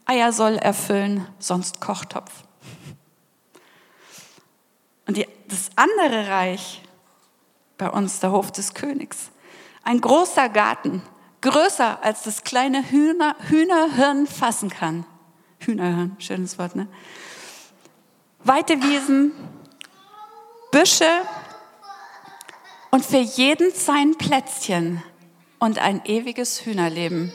Eier 0.06 0.32
soll 0.32 0.58
erfüllen, 0.58 1.28
sonst 1.40 1.82
Kochtopf. 1.82 2.44
Und 5.08 5.18
die, 5.18 5.28
das 5.48 5.72
andere 5.76 6.28
Reich, 6.28 6.84
bei 7.80 7.90
uns 7.90 8.20
der 8.20 8.32
Hof 8.32 8.52
des 8.52 8.76
Königs, 8.76 9.32
ein 9.84 10.02
großer 10.02 10.50
Garten, 10.50 11.02
größer 11.42 12.04
als 12.04 12.22
das 12.24 12.44
kleine 12.44 12.92
Hühner, 12.92 13.36
Hühnerhirn 13.50 14.28
fassen 14.28 14.70
kann. 14.70 15.06
Hühnerhirn, 15.60 16.16
schönes 16.20 16.60
Wort, 16.60 16.76
ne? 16.76 16.88
Weite 18.44 18.82
Wiesen, 18.84 19.32
Büsche 20.76 21.10
und 22.92 23.06
für 23.06 23.20
jeden 23.20 23.72
sein 23.72 24.18
Plätzchen 24.18 25.02
und 25.58 25.80
ein 25.80 26.04
ewiges 26.04 26.66
Hühnerleben. 26.66 27.32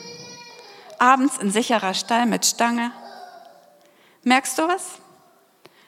Abends 0.99 1.39
ein 1.39 1.49
sicherer 1.49 1.95
Stall 1.95 2.27
mit 2.27 2.45
Stange. 2.45 2.91
Merkst 4.21 4.59
du 4.59 4.67
was? 4.67 4.99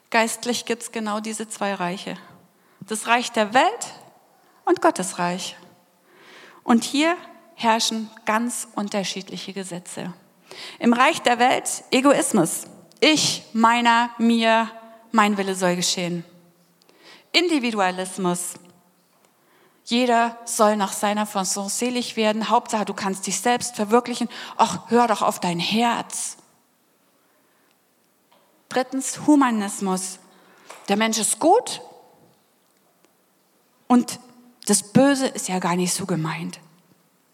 Geistlich 0.10 0.66
gibt 0.66 0.82
es 0.82 0.92
genau 0.92 1.20
diese 1.20 1.48
zwei 1.48 1.76
Reiche. 1.76 2.18
Das 2.80 3.06
Reich 3.06 3.32
der 3.32 3.54
Welt 3.54 3.94
und 4.66 4.82
Gottes 4.82 5.20
Reich. 5.20 5.56
Und 6.64 6.84
hier 6.84 7.16
herrschen 7.54 8.10
ganz 8.26 8.68
unterschiedliche 8.74 9.54
Gesetze. 9.54 10.12
Im 10.80 10.92
Reich 10.92 11.22
der 11.22 11.38
Welt 11.38 11.84
Egoismus. 11.92 12.64
Ich, 13.00 13.44
meiner, 13.54 14.10
mir, 14.18 14.72
mein 15.12 15.38
Wille 15.38 15.54
soll 15.54 15.76
geschehen. 15.76 16.26
Individualismus. 17.34 18.54
Jeder 19.86 20.38
soll 20.46 20.78
nach 20.78 20.94
seiner 20.94 21.25
Fasson 21.25 21.68
selig 21.68 22.16
werden. 22.16 22.50
Hauptsache, 22.50 22.86
du 22.86 22.94
kannst 22.94 23.28
dich 23.28 23.42
selbst 23.42 23.75
verwirklichen. 23.75 24.30
Ach, 24.56 24.90
hör 24.90 25.08
doch 25.08 25.22
auf 25.22 25.40
dein 25.40 25.60
Herz. 25.60 26.38
Drittens, 28.70 29.28
Humanismus. 29.28 30.20
Der 30.88 30.96
Mensch 30.96 31.18
ist 31.18 31.40
gut 31.40 31.82
und 33.88 34.20
das 34.66 34.94
Böse 34.94 35.28
ist 35.28 35.50
ja 35.50 35.60
gar 35.60 35.75
nicht 35.75 35.94
so 35.94 36.06
gemeint. 36.06 36.60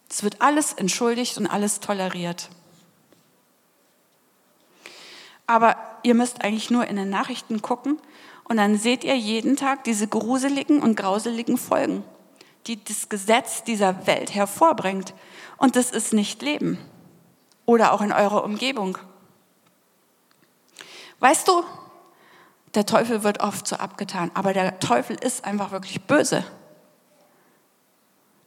Es 0.09 0.23
wird 0.23 0.41
alles 0.41 0.73
entschuldigt 0.73 1.37
und 1.37 1.47
alles 1.47 1.79
toleriert. 1.79 2.49
Aber 5.45 5.77
ihr 6.03 6.15
müsst 6.15 6.43
eigentlich 6.43 6.69
nur 6.69 6.87
in 6.87 6.95
den 6.95 7.09
Nachrichten 7.09 7.61
gucken 7.61 7.99
und 8.49 8.57
dann 8.57 8.77
seht 8.77 9.03
ihr 9.03 9.15
jeden 9.15 9.55
Tag 9.55 9.85
diese 9.85 10.07
gruseligen 10.07 10.81
und 10.81 10.95
grauseligen 10.95 11.57
Folgen 11.57 12.03
die 12.67 12.83
das 12.83 13.09
Gesetz 13.09 13.63
dieser 13.63 14.05
Welt 14.07 14.33
hervorbringt. 14.33 15.13
Und 15.57 15.75
das 15.75 15.91
ist 15.91 16.13
nicht 16.13 16.41
Leben. 16.41 16.77
Oder 17.65 17.93
auch 17.93 18.01
in 18.01 18.11
eurer 18.11 18.43
Umgebung. 18.43 18.97
Weißt 21.19 21.47
du, 21.47 21.63
der 22.75 22.85
Teufel 22.85 23.23
wird 23.23 23.41
oft 23.41 23.67
so 23.67 23.75
abgetan, 23.75 24.31
aber 24.33 24.53
der 24.53 24.79
Teufel 24.79 25.17
ist 25.17 25.45
einfach 25.45 25.71
wirklich 25.71 26.01
böse. 26.01 26.45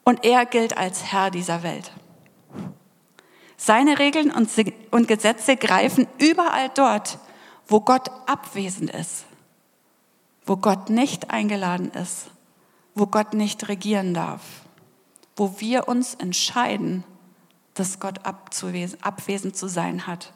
Und 0.05 0.25
er 0.25 0.47
gilt 0.47 0.77
als 0.77 1.13
Herr 1.13 1.31
dieser 1.31 1.63
Welt. 1.63 1.93
Seine 3.57 3.99
Regeln 3.99 4.33
und 4.33 5.09
Gesetze 5.09 5.57
greifen 5.57 6.09
überall 6.19 6.69
dort, 6.75 7.19
wo 7.69 7.81
Gott 7.81 8.09
abwesend 8.27 8.91
ist, 8.91 9.25
wo 10.45 10.57
Gott 10.57 10.91
nicht 10.91 11.31
eingeladen 11.31 11.91
ist 11.93 12.33
wo 12.95 13.07
Gott 13.07 13.35
nicht 13.35 13.69
regieren 13.69 14.15
darf, 14.15 14.43
wo 15.37 15.55
wir 15.59 15.89
uns 15.89 16.15
entscheiden, 16.15 17.05
dass 17.75 18.01
Gott 18.01 18.21
abwesend 18.25 19.57
zu 19.57 19.69
sein 19.69 20.07
hat. 20.07 20.33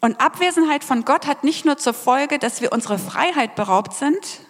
Und 0.00 0.20
Abwesenheit 0.20 0.84
von 0.84 1.04
Gott 1.04 1.26
hat 1.26 1.44
nicht 1.44 1.64
nur 1.64 1.78
zur 1.78 1.94
Folge, 1.94 2.38
dass 2.38 2.60
wir 2.60 2.72
unsere 2.72 2.98
Freiheit 2.98 3.54
beraubt 3.54 3.94
sind, 3.94 4.40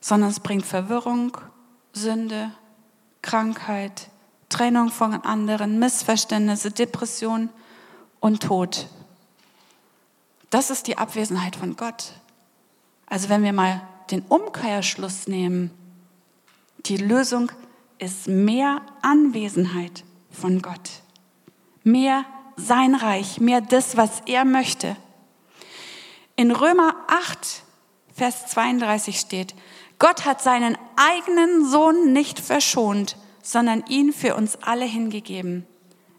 sondern 0.00 0.30
es 0.30 0.40
bringt 0.40 0.64
Verwirrung, 0.64 1.36
Sünde, 1.92 2.52
Krankheit, 3.22 4.08
Trennung 4.48 4.90
von 4.90 5.14
anderen, 5.14 5.78
Missverständnisse, 5.78 6.70
Depression 6.70 7.48
und 8.20 8.44
Tod. 8.44 8.88
Das 10.50 10.70
ist 10.70 10.86
die 10.86 10.98
Abwesenheit 10.98 11.56
von 11.56 11.76
Gott. 11.76 12.12
Also 13.06 13.28
wenn 13.28 13.42
wir 13.42 13.52
mal 13.52 13.82
den 14.10 14.22
Umkehrschluss 14.22 15.26
nehmen. 15.26 15.70
Die 16.80 16.96
Lösung 16.96 17.50
ist 17.98 18.28
mehr 18.28 18.82
Anwesenheit 19.02 20.04
von 20.30 20.62
Gott, 20.62 21.02
mehr 21.82 22.24
sein 22.56 22.94
Reich, 22.94 23.40
mehr 23.40 23.60
das, 23.60 23.96
was 23.96 24.22
er 24.26 24.44
möchte. 24.44 24.96
In 26.36 26.50
Römer 26.50 26.94
8, 27.08 27.62
Vers 28.14 28.46
32 28.48 29.18
steht, 29.18 29.54
Gott 29.98 30.24
hat 30.24 30.42
seinen 30.42 30.76
eigenen 30.96 31.68
Sohn 31.68 32.12
nicht 32.12 32.38
verschont, 32.38 33.16
sondern 33.42 33.84
ihn 33.88 34.12
für 34.12 34.34
uns 34.34 34.56
alle 34.62 34.84
hingegeben. 34.84 35.66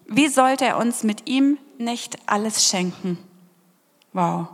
Wie 0.07 0.27
sollte 0.27 0.65
er 0.65 0.77
uns 0.77 1.03
mit 1.03 1.27
ihm 1.27 1.57
nicht 1.77 2.17
alles 2.27 2.65
schenken? 2.65 3.17
Wow. 4.17 4.47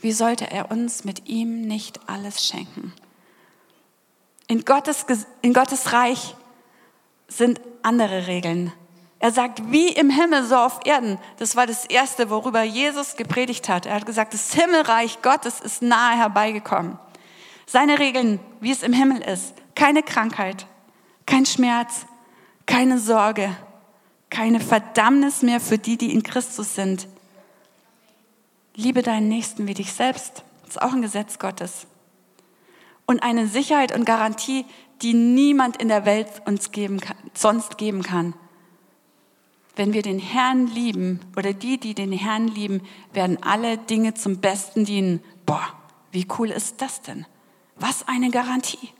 Wie 0.00 0.10
sollte 0.10 0.50
er 0.50 0.72
uns 0.72 1.04
mit 1.04 1.28
ihm 1.28 1.60
nicht 1.60 2.00
alles 2.08 2.44
schenken? 2.44 2.92
In 4.48 4.64
Gottes, 4.64 5.06
in 5.42 5.52
Gottes 5.52 5.92
Reich 5.92 6.34
sind 7.28 7.60
andere 7.84 8.26
Regeln. 8.26 8.72
Er 9.20 9.30
sagt, 9.30 9.70
wie 9.70 9.90
im 9.90 10.10
Himmel, 10.10 10.44
so 10.44 10.56
auf 10.56 10.80
Erden. 10.84 11.18
Das 11.36 11.54
war 11.54 11.68
das 11.68 11.84
Erste, 11.84 12.30
worüber 12.30 12.64
Jesus 12.64 13.14
gepredigt 13.14 13.68
hat. 13.68 13.86
Er 13.86 13.94
hat 13.94 14.06
gesagt, 14.06 14.34
das 14.34 14.52
Himmelreich 14.52 15.22
Gottes 15.22 15.60
ist 15.60 15.82
nahe 15.82 16.16
herbeigekommen. 16.16 16.98
Seine 17.64 18.00
Regeln, 18.00 18.40
wie 18.58 18.72
es 18.72 18.82
im 18.82 18.92
Himmel 18.92 19.22
ist. 19.22 19.54
Keine 19.76 20.02
Krankheit, 20.02 20.66
kein 21.26 21.46
Schmerz, 21.46 22.06
keine 22.66 22.98
Sorge, 22.98 23.56
keine 24.30 24.58
Verdammnis 24.58 25.42
mehr 25.42 25.60
für 25.60 25.78
die, 25.78 25.96
die 25.96 26.12
in 26.12 26.24
Christus 26.24 26.74
sind. 26.74 27.06
Liebe 28.78 29.02
deinen 29.02 29.28
Nächsten 29.28 29.66
wie 29.66 29.74
dich 29.74 29.92
selbst. 29.94 30.44
Das 30.60 30.76
ist 30.76 30.82
auch 30.82 30.92
ein 30.92 31.00
Gesetz 31.00 31.38
Gottes. 31.38 31.86
Und 33.06 33.22
eine 33.22 33.46
Sicherheit 33.46 33.94
und 33.94 34.04
Garantie, 34.04 34.66
die 35.00 35.14
niemand 35.14 35.78
in 35.78 35.88
der 35.88 36.04
Welt 36.04 36.28
uns 36.44 36.72
geben 36.72 37.00
kann, 37.00 37.16
sonst 37.32 37.78
geben 37.78 38.02
kann. 38.02 38.34
Wenn 39.76 39.94
wir 39.94 40.02
den 40.02 40.18
Herrn 40.18 40.66
lieben 40.66 41.20
oder 41.36 41.54
die, 41.54 41.78
die 41.78 41.94
den 41.94 42.12
Herrn 42.12 42.48
lieben, 42.48 42.82
werden 43.14 43.42
alle 43.42 43.78
Dinge 43.78 44.12
zum 44.12 44.40
Besten 44.40 44.84
dienen. 44.84 45.22
Boah, 45.46 45.66
wie 46.12 46.26
cool 46.38 46.50
ist 46.50 46.82
das 46.82 47.00
denn? 47.00 47.24
Was 47.76 48.06
eine 48.06 48.30
Garantie. 48.30 48.90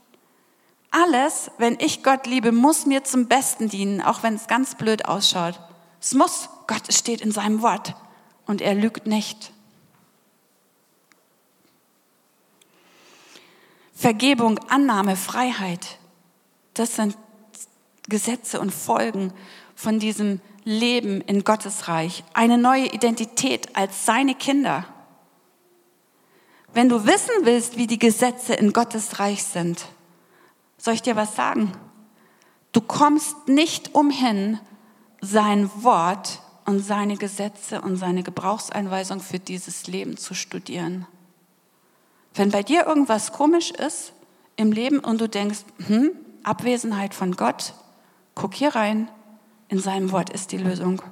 Alles, 0.91 1.51
wenn 1.59 1.79
ich 1.81 2.03
Gott 2.03 2.27
liebe, 2.27 2.51
muss 2.51 2.87
mir 2.87 3.05
zum 3.05 3.27
Besten 3.27 3.69
dienen, 3.69 4.01
auch 4.01 4.23
wenn 4.23 4.35
es 4.35 4.47
ganz 4.47 4.75
blöd 4.75 5.05
ausschaut. 5.07 5.61
Es 6.01 6.15
muss. 6.15 6.49
Gott 6.67 6.93
steht 6.93 7.21
in 7.21 7.31
seinem 7.31 7.61
Wort 7.61 7.95
und 8.47 8.61
er 8.61 8.75
lügt 8.75 9.07
nicht. 9.07 9.53
Vergebung, 13.97 14.59
Annahme, 14.69 15.17
Freiheit. 15.17 15.99
Das 16.75 16.97
sind 16.97 17.17
Gesetze 18.11 18.61
und 18.61 18.71
Folgen 18.71 19.33
von 19.75 19.99
diesem 19.99 20.41
Leben 20.65 21.23
in 21.23 21.45
Gottes 21.45 21.89
Reich. 21.89 22.23
Eine 22.35 22.59
neue 22.59 22.93
Identität 22.93 23.75
als 23.75 24.05
seine 24.05 24.35
Kinder. 24.35 24.85
Wenn 26.75 26.91
du 26.91 27.07
wissen 27.07 27.33
willst, 27.45 27.79
wie 27.79 27.87
die 27.87 27.99
Gesetze 27.99 28.53
in 28.53 28.75
Gottes 28.75 29.19
Reich 29.19 29.43
sind, 29.43 29.87
soll 30.77 30.93
ich 30.93 31.03
dir 31.03 31.17
was 31.17 31.35
sagen? 31.35 31.73
Du 32.73 32.83
kommst 32.83 33.49
nicht 33.49 33.95
umhin, 33.95 34.61
sein 35.23 35.71
Wort 35.83 36.43
und 36.67 36.81
seine 36.81 37.17
Gesetze 37.17 37.81
und 37.81 37.97
seine 37.97 38.23
Gebrauchseinweisung 38.23 39.21
für 39.21 39.39
dieses 39.39 39.87
Leben 39.87 40.19
zu 40.19 40.35
studieren. 40.35 41.07
Wenn 42.37 42.51
bei 42.51 42.63
dir 42.63 42.87
irgendwas 42.87 43.33
komisch 43.33 43.71
ist 43.71 44.13
im 44.57 44.71
Leben 44.71 45.01
und 45.01 45.21
du 45.21 45.29
denkst, 45.29 45.61
hm, 45.87 46.11
Abwesenheit 46.43 47.15
von 47.15 47.33
Gott, 47.33 47.73
guck 48.35 48.55
hier 48.55 48.75
rein. 48.77 49.11
in 49.69 49.81
seinem 49.81 50.13
Wort 50.13 50.31
ist 50.31 50.53
die 50.53 50.59
Lösung. 50.59 51.03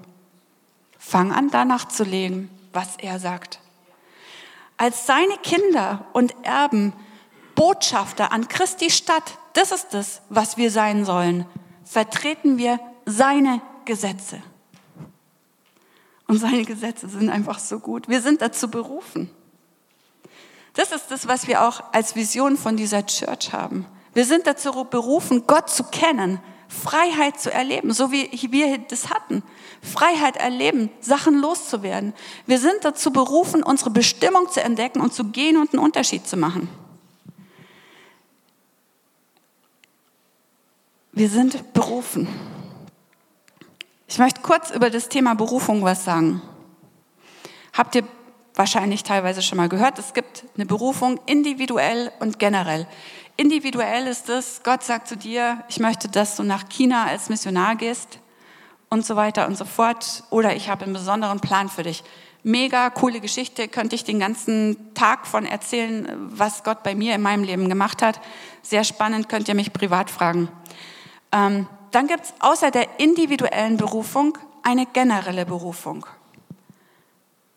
Fang 0.97 1.33
an, 1.33 1.51
danach 1.51 1.89
zu 1.89 2.05
legen, 2.05 2.51
was 2.73 2.97
er 2.99 3.19
sagt. 3.19 3.59
Als 4.77 5.07
seine 5.07 5.37
Kinder 5.43 6.07
und 6.13 6.37
Erben, 6.45 6.93
Botschafter 7.57 8.31
an 8.31 8.47
Christi 8.47 8.91
Stadt, 8.91 9.39
das 9.55 9.73
ist 9.73 9.93
es, 9.95 10.23
was 10.29 10.57
wir 10.57 10.71
sein 10.71 11.05
sollen, 11.05 11.47
vertreten 11.85 12.59
wir 12.59 12.79
seine 13.07 13.61
Gesetze. 13.87 14.41
Und 16.29 16.39
seine 16.39 16.65
Gesetze 16.65 17.09
sind 17.09 17.29
einfach 17.29 17.59
so 17.59 17.81
gut. 17.81 18.09
Wir 18.09 18.21
sind 18.21 18.41
dazu 18.41 18.71
berufen. 18.71 19.31
Das 20.75 20.91
ist 20.91 21.11
das, 21.11 21.29
was 21.29 21.47
wir 21.47 21.63
auch 21.63 21.83
als 21.93 22.17
Vision 22.17 22.57
von 22.57 22.77
dieser 22.77 23.07
Church 23.07 23.53
haben. 23.53 23.87
Wir 24.13 24.25
sind 24.25 24.47
dazu 24.47 24.85
berufen, 24.85 25.47
Gott 25.47 25.71
zu 25.71 25.85
kennen, 25.85 26.41
Freiheit 26.69 27.39
zu 27.41 27.53
erleben, 27.53 27.93
so 27.93 28.11
wie 28.11 28.29
wir 28.51 28.79
das 28.79 29.11
hatten. 29.11 29.43
Freiheit 29.83 30.37
erleben, 30.37 30.91
Sachen 31.01 31.39
loszuwerden. 31.39 32.13
Wir 32.47 32.59
sind 32.59 32.85
dazu 32.85 33.13
berufen, 33.13 33.63
unsere 33.63 33.91
Bestimmung 33.91 34.51
zu 34.51 34.63
entdecken 34.63 35.01
und 35.01 35.15
zu 35.15 35.25
gehen 35.25 35.57
und 35.57 35.73
einen 35.73 35.83
Unterschied 35.83 36.27
zu 36.27 36.37
machen. 36.37 36.69
Wir 41.13 41.29
sind 41.29 41.73
berufen. 41.73 42.27
Ich 44.09 44.19
möchte 44.19 44.41
kurz 44.43 44.71
über 44.71 44.91
das 44.91 45.09
Thema 45.09 45.35
Berufung 45.35 45.83
was 45.83 46.05
sagen. 46.05 46.43
Habt 47.73 47.95
ihr 47.95 48.03
wahrscheinlich 48.55 49.03
teilweise 49.03 49.43
schon 49.43 49.59
mal 49.59 49.69
gehört, 49.69 49.99
es 49.99 50.15
gibt 50.15 50.45
eine 50.55 50.67
Berufung 50.67 51.21
individuell 51.27 52.13
und 52.21 52.39
generell. 52.39 52.87
Individuell 53.37 54.07
ist 54.07 54.29
es, 54.29 54.63
Gott 54.63 54.85
sagt 54.85 55.09
zu 55.09 55.17
dir, 55.17 55.65
ich 55.69 55.81
möchte, 55.81 56.09
dass 56.09 56.37
du 56.37 56.45
nach 56.45 56.69
China 56.69 57.07
als 57.07 57.29
Missionar 57.29 57.75
gehst 57.75 58.21
und 58.91 59.05
so 59.05 59.17
weiter 59.17 59.47
und 59.49 59.59
so 59.59 59.65
fort. 59.65 60.23
Oder 60.31 60.55
ich 60.55 60.69
habe 60.69 60.85
einen 60.85 60.93
besonderen 60.93 61.41
Plan 61.41 61.69
für 61.69 61.83
dich. 61.83 62.05
Mega 62.45 62.91
coole 62.91 63.21
Geschichte, 63.21 63.67
könnte 63.69 63.97
ich 63.97 64.05
den 64.05 64.21
ganzen 64.21 64.95
Tag 64.95 65.27
von 65.27 65.47
erzählen, 65.47 66.09
was 66.17 66.63
Gott 66.63 66.83
bei 66.83 66.95
mir 66.95 67.15
in 67.15 67.23
meinem 67.23 67.43
Leben 67.43 67.69
gemacht 67.69 68.03
hat. 68.03 68.21
Sehr 68.63 68.85
spannend, 68.85 69.29
könnt 69.29 69.49
ihr 69.49 69.55
mich 69.55 69.73
privat 69.73 70.11
fragen. 70.11 70.49
Ähm, 71.33 71.67
dann 71.91 72.07
gibt 72.07 72.25
es 72.25 72.35
außer 72.41 72.71
der 72.71 73.01
individuellen 73.01 73.79
Berufung 73.79 74.39
eine 74.63 74.87
generelle 74.87 75.47
Berufung. 75.47 76.07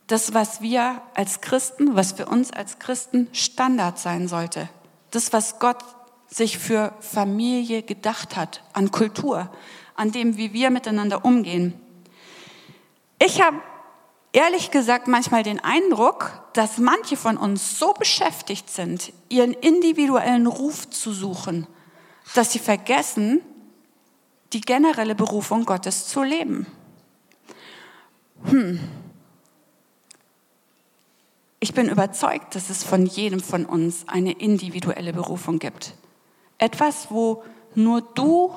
Das, 0.08 0.34
was 0.34 0.62
wir 0.62 1.02
als 1.14 1.42
Christen, 1.42 1.96
was 1.96 2.14
für 2.14 2.26
uns 2.26 2.52
als 2.52 2.80
Christen 2.80 3.28
Standard 3.34 4.00
sein 4.00 4.28
sollte. 4.28 4.70
Das, 5.12 5.34
was 5.34 5.60
Gott 5.60 5.84
sich 6.28 6.58
für 6.58 6.94
Familie 7.00 7.84
gedacht 7.84 8.36
hat, 8.36 8.64
an 8.74 8.92
Kultur, 8.92 9.50
an 9.96 10.12
dem, 10.12 10.38
wie 10.38 10.54
wir 10.54 10.70
miteinander 10.70 11.26
umgehen. 11.26 11.74
Ich 13.20 13.42
habe 13.42 13.62
ehrlich 14.32 14.72
gesagt 14.72 15.08
manchmal 15.08 15.44
den 15.44 15.60
Eindruck, 15.60 16.42
dass 16.54 16.78
manche 16.78 17.18
von 17.18 17.38
uns 17.38 17.80
so 17.80 17.94
beschäftigt 17.94 18.70
sind, 18.70 19.12
ihren 19.30 19.54
individuellen 19.54 20.48
Ruf 20.48 20.90
zu 20.90 21.12
suchen, 21.12 21.68
dass 22.36 22.52
sie 22.52 22.60
vergessen, 22.60 23.42
die 24.54 24.62
generelle 24.62 25.16
Berufung 25.16 25.66
Gottes 25.66 26.08
zu 26.08 26.24
leben. 26.24 26.68
Hm. 28.46 28.80
Ich 31.60 31.74
bin 31.74 31.90
überzeugt, 31.90 32.56
dass 32.56 32.70
es 32.70 32.84
von 32.84 33.06
jedem 33.06 33.40
von 33.40 33.66
uns 33.66 34.08
eine 34.08 34.34
individuelle 34.34 35.14
Berufung 35.14 35.60
gibt. 35.60 35.94
Etwas, 36.60 37.08
wo 37.10 37.44
nur 37.74 38.02
du 38.02 38.54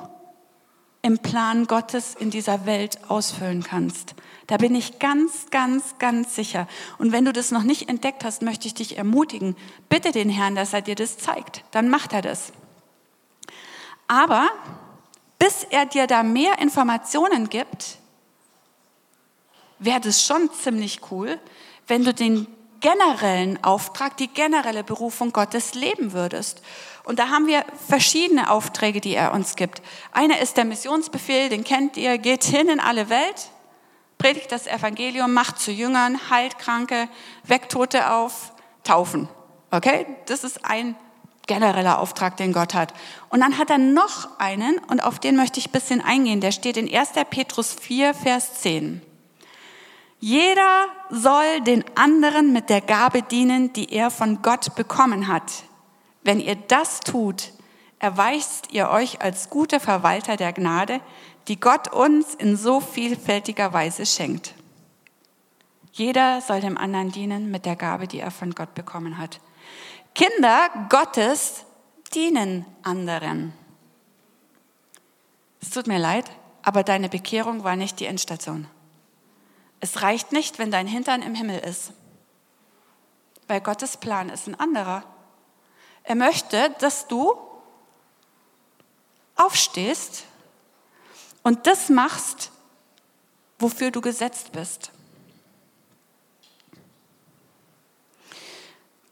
im 1.03 1.19
Plan 1.19 1.67
Gottes 1.67 2.15
in 2.15 2.31
dieser 2.31 2.67
Welt 2.67 2.99
ausfüllen 3.09 3.63
kannst. 3.63 4.15
Da 4.47 4.59
bin 4.59 4.75
ich 4.75 4.99
ganz, 4.99 5.47
ganz, 5.51 5.97
ganz 5.99 6.35
sicher. 6.35 6.69
Und 6.99 7.13
wenn 7.13 7.25
du 7.25 7.33
das 7.33 7.53
noch 7.53 7.63
nicht 7.63 7.89
entdeckt 7.89 8.25
hast, 8.25 8.43
möchte 8.43 8.67
ich 8.67 8.75
dich 8.75 8.99
ermutigen, 8.99 9.57
bitte 9.89 10.13
den 10.13 10.29
Herrn, 10.29 10.55
dass 10.55 10.75
er 10.75 10.83
dir 10.83 10.95
das 10.95 11.17
zeigt. 11.17 11.65
Dann 11.71 11.89
macht 11.89 12.13
er 12.13 12.21
das. 12.21 12.53
Aber 14.09 14.51
bis 15.39 15.65
er 15.65 15.87
dir 15.87 16.07
da 16.07 16.23
mehr 16.23 16.59
Informationen 16.59 17.49
gibt, 17.49 17.99
wäre 19.79 20.01
das 20.01 20.23
schon 20.23 20.51
ziemlich 20.53 21.01
cool, 21.11 21.39
wenn 21.87 22.05
du 22.05 22.13
den 22.13 22.47
generellen 22.81 23.63
Auftrag, 23.63 24.17
die 24.17 24.29
generelle 24.29 24.83
Berufung 24.83 25.33
Gottes 25.33 25.75
leben 25.75 26.13
würdest. 26.13 26.63
Und 27.05 27.19
da 27.19 27.29
haben 27.29 27.47
wir 27.47 27.65
verschiedene 27.89 28.51
Aufträge, 28.51 29.01
die 29.01 29.15
er 29.15 29.33
uns 29.33 29.57
gibt. 29.57 29.83
Einer 30.13 30.41
ist 30.41 30.57
der 30.57 30.65
Missionsbefehl, 30.65 31.49
den 31.49 31.65
kennt 31.65 31.97
ihr, 31.97 32.19
geht 32.19 32.45
hin 32.45 32.69
in 32.69 32.81
alle 32.81 33.09
Welt, 33.09 33.51
predigt 34.19 34.53
das 34.53 34.67
Evangelium, 34.67 35.33
macht 35.33 35.59
zu 35.59 35.73
Jüngern, 35.73 36.31
heilt 36.31 36.59
Kranke, 36.59 37.09
weckt 37.45 37.73
Tote 37.73 38.13
auf, 38.13 38.53
taufen. 38.85 39.29
Okay? 39.71 40.07
Das 40.27 40.45
ist 40.45 40.65
ein 40.65 40.95
genereller 41.47 41.99
Auftrag, 41.99 42.37
den 42.37 42.53
Gott 42.53 42.75
hat. 42.75 42.95
Und 43.29 43.41
dann 43.41 43.59
hat 43.59 43.71
er 43.71 43.79
noch 43.79 44.39
einen, 44.39 44.79
und 44.79 45.03
auf 45.03 45.19
den 45.19 45.37
möchte 45.37 45.59
ich 45.59 45.69
ein 45.69 45.73
bisschen 45.73 46.01
eingehen. 46.01 46.41
Der 46.41 46.53
steht 46.53 46.77
in 46.77 46.93
1. 46.93 47.11
Petrus 47.29 47.75
4, 47.75 48.15
Vers 48.15 48.61
10. 48.61 49.03
Jeder 50.21 50.87
soll 51.09 51.63
den 51.63 51.83
anderen 51.97 52.53
mit 52.53 52.69
der 52.69 52.83
Gabe 52.83 53.23
dienen, 53.23 53.73
die 53.73 53.91
er 53.91 54.11
von 54.11 54.43
Gott 54.43 54.75
bekommen 54.75 55.29
hat. 55.29 55.65
Wenn 56.23 56.41
ihr 56.41 56.57
das 56.57 57.01
tut, 57.01 57.53
erweist 57.99 58.71
ihr 58.71 58.91
euch 58.91 59.23
als 59.23 59.49
gute 59.49 59.81
Verwalter 59.81 60.37
der 60.37 60.53
Gnade, 60.53 61.01
die 61.49 61.59
Gott 61.59 61.93
uns 61.93 62.35
in 62.35 62.57
so 62.57 62.81
vielfältiger 62.81 63.73
Weise 63.73 64.05
schenkt. 64.05 64.55
Jeder 65.93 66.43
soll 66.43 66.61
dem 66.61 66.77
anderen 66.77 67.11
dienen 67.11 67.51
mit 67.51 67.65
der 67.65 67.77
Gabe, 67.77 68.07
die 68.07 68.21
er 68.21 68.31
von 68.31 68.55
Gott 68.55 68.75
bekommen 68.75 69.17
hat. 69.17 69.41
Kinder 70.15 70.69
Gottes 70.91 71.65
dienen 72.15 72.67
anderen. 72.83 73.55
Es 75.63 75.71
tut 75.71 75.87
mir 75.87 75.99
leid, 75.99 76.31
aber 76.63 76.83
deine 76.83 77.09
Bekehrung 77.09 77.65
war 77.65 77.77
nicht 77.77 78.01
die 78.01 78.07
Endstation. 78.07 78.67
Es 79.81 80.03
reicht 80.03 80.33
nicht, 80.33 80.59
wenn 80.59 80.71
dein 80.71 80.87
Hintern 80.87 81.23
im 81.23 81.35
Himmel 81.35 81.59
ist, 81.59 81.93
weil 83.49 83.61
Gottes 83.61 83.97
Plan 83.97 84.29
ist 84.29 84.47
ein 84.47 84.55
anderer. 84.55 85.05
Er 86.05 86.15
möchte, 86.15 86.75
dass 86.79 87.09
du 87.09 87.35
aufstehst 89.37 90.25
und 91.43 91.67
das 91.67 91.89
machst, 91.89 92.53
wofür 93.59 93.91
du 93.91 94.01
gesetzt 94.01 94.53
bist. 94.53 94.93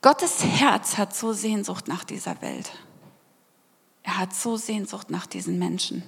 Gottes 0.03 0.45
Herz 0.45 0.97
hat 0.97 1.15
so 1.15 1.33
Sehnsucht 1.33 1.89
nach 1.89 2.05
dieser 2.05 2.41
Welt. 2.41 2.71
Er 4.03 4.19
hat 4.19 4.35
so 4.35 4.57
Sehnsucht 4.57 5.11
nach 5.11 5.27
diesen 5.27 5.59
Menschen, 5.59 6.03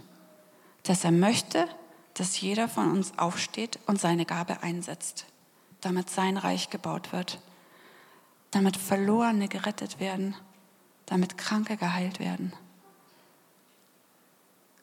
dass 0.85 1.05
er 1.05 1.11
möchte, 1.11 1.68
dass 2.14 2.40
jeder 2.40 2.68
von 2.68 2.90
uns 2.90 3.18
aufsteht 3.18 3.79
und 3.87 4.01
seine 4.01 4.25
Gabe 4.25 4.62
einsetzt, 4.62 5.27
damit 5.81 6.11
sein 6.11 6.37
Reich 6.37 6.70
gebaut 6.70 7.12
wird, 7.12 7.40
damit 8.51 8.77
Verlorene 8.77 9.49
gerettet 9.49 10.01
werden, 10.01 10.35
damit 11.07 11.38
Kranke 11.38 11.77
geheilt 11.77 12.20
werden. 12.20 12.53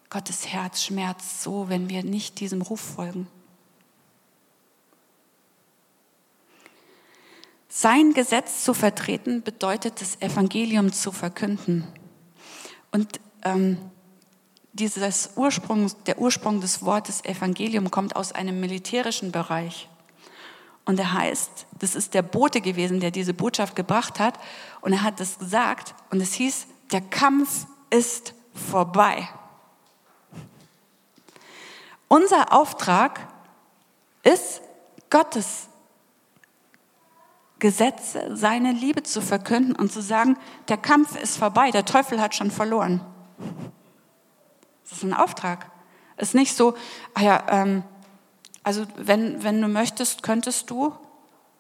Gottes 0.10 0.48
Herz 0.48 0.84
schmerzt 0.84 1.44
so, 1.44 1.70
wenn 1.70 1.90
wir 1.90 2.04
nicht 2.04 2.40
diesem 2.40 2.62
Ruf 2.62 2.80
folgen. 2.80 3.28
Sein 7.70 8.14
Gesetz 8.14 8.64
zu 8.64 8.74
vertreten 8.74 9.44
bedeutet, 9.44 10.02
das 10.02 10.20
Evangelium 10.22 10.94
zu 10.94 11.12
verkünden. 11.12 11.86
Und 12.92 13.20
ähm, 13.44 13.78
dieses 14.78 15.32
Ursprung, 15.36 15.92
der 16.06 16.20
Ursprung 16.20 16.62
des 16.62 16.84
Wortes 16.84 17.24
Evangelium 17.26 17.92
kommt 17.92 18.16
aus 18.16 18.32
einem 18.32 18.60
militärischen 18.60 19.32
Bereich. 19.32 19.90
Und 20.86 21.00
er 21.00 21.12
heißt, 21.12 21.66
das 21.80 21.96
ist 21.96 22.14
der 22.14 22.22
Bote 22.22 22.62
gewesen, 22.62 23.02
der 23.02 23.12
diese 23.12 23.34
Botschaft 23.34 23.76
gebracht 23.76 24.20
hat. 24.20 24.40
Und 24.80 24.94
er 24.94 25.04
hat 25.04 25.20
das 25.20 25.38
gesagt 25.40 25.94
und 26.12 26.22
es 26.22 26.34
hieß, 26.34 26.68
der 26.92 27.02
Kampf 27.02 27.66
ist 27.90 28.34
vorbei. 28.54 29.28
Unser 32.08 32.54
Auftrag 32.54 33.28
ist, 34.24 34.62
Gottes 35.10 35.68
Gesetze, 37.60 38.36
seine 38.36 38.72
Liebe 38.72 39.04
zu 39.04 39.22
verkünden 39.22 39.76
und 39.76 39.92
zu 39.92 40.02
sagen, 40.02 40.38
der 40.70 40.78
Kampf 40.78 41.22
ist 41.22 41.38
vorbei, 41.38 41.72
der 41.72 41.86
Teufel 41.86 42.22
hat 42.22 42.36
schon 42.36 42.52
verloren. 42.52 43.02
Das 44.90 45.00
ist 45.00 45.04
ein 45.04 45.14
Auftrag. 45.14 45.70
Es 46.16 46.30
ist 46.30 46.34
nicht 46.34 46.56
so, 46.56 46.76
ah 47.14 47.22
ja, 47.22 47.44
ähm, 47.50 47.84
also 48.64 48.86
wenn, 48.98 49.44
wenn 49.44 49.62
du 49.62 49.68
möchtest, 49.68 50.24
könntest 50.24 50.70
du, 50.70 50.94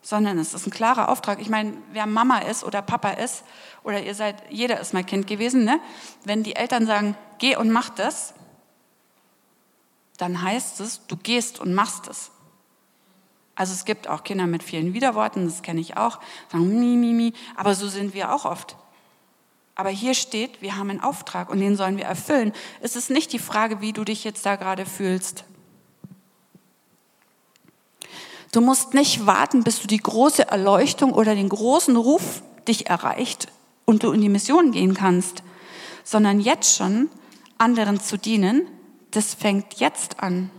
sondern 0.01 0.39
es 0.39 0.53
ist 0.53 0.67
ein 0.67 0.71
klarer 0.71 1.09
Auftrag. 1.09 1.39
Ich 1.41 1.49
meine, 1.49 1.73
wer 1.91 2.05
Mama 2.05 2.39
ist 2.39 2.63
oder 2.63 2.81
Papa 2.81 3.11
ist, 3.11 3.43
oder 3.83 4.01
ihr 4.03 4.15
seid, 4.15 4.43
jeder 4.49 4.79
ist 4.79 4.93
mal 4.93 5.03
Kind 5.03 5.27
gewesen, 5.27 5.63
ne? 5.63 5.79
wenn 6.23 6.43
die 6.43 6.55
Eltern 6.55 6.85
sagen, 6.85 7.15
geh 7.39 7.55
und 7.55 7.69
mach 7.71 7.89
das, 7.89 8.33
dann 10.17 10.41
heißt 10.41 10.79
es, 10.81 11.05
du 11.07 11.15
gehst 11.15 11.59
und 11.59 11.73
machst 11.73 12.07
es. 12.07 12.31
Also 13.55 13.73
es 13.73 13.85
gibt 13.85 14.07
auch 14.07 14.23
Kinder 14.23 14.47
mit 14.47 14.63
vielen 14.63 14.93
Widerworten, 14.93 15.45
das 15.45 15.61
kenne 15.61 15.79
ich 15.79 15.97
auch, 15.97 16.19
sagen 16.51 16.79
mi, 16.79 16.95
mi, 16.95 17.13
mi, 17.13 17.33
aber 17.55 17.75
so 17.75 17.87
sind 17.87 18.13
wir 18.13 18.33
auch 18.33 18.45
oft. 18.45 18.75
Aber 19.77 19.89
hier 19.89 20.15
steht, 20.15 20.59
wir 20.63 20.75
haben 20.75 20.89
einen 20.89 21.03
Auftrag 21.03 21.51
und 21.51 21.59
den 21.59 21.77
sollen 21.77 21.97
wir 21.97 22.05
erfüllen. 22.05 22.51
Es 22.81 22.95
ist 22.95 23.11
nicht 23.11 23.31
die 23.31 23.37
Frage, 23.37 23.79
wie 23.79 23.93
du 23.93 24.03
dich 24.03 24.23
jetzt 24.23 24.43
da 24.43 24.55
gerade 24.55 24.87
fühlst. 24.87 25.43
Du 28.51 28.59
musst 28.59 28.95
nicht 28.95 29.27
warten, 29.27 29.63
bis 29.63 29.79
du 29.79 29.87
die 29.87 29.99
große 29.99 30.47
Erleuchtung 30.47 31.13
oder 31.13 31.35
den 31.35 31.49
großen 31.49 31.95
Ruf 31.95 32.41
dich 32.67 32.89
erreicht 32.89 33.49
und 33.85 34.01
du 34.01 34.11
in 34.11 34.21
die 34.21 34.29
Mission 34.29 34.71
gehen 34.71 34.95
kannst, 34.95 35.43
sondern 36.03 36.39
jetzt 36.39 36.75
schon 36.75 37.11
anderen 37.59 37.99
zu 37.99 38.17
dienen, 38.17 38.67
das 39.11 39.35
fängt 39.35 39.75
jetzt 39.75 40.21
an. 40.21 40.49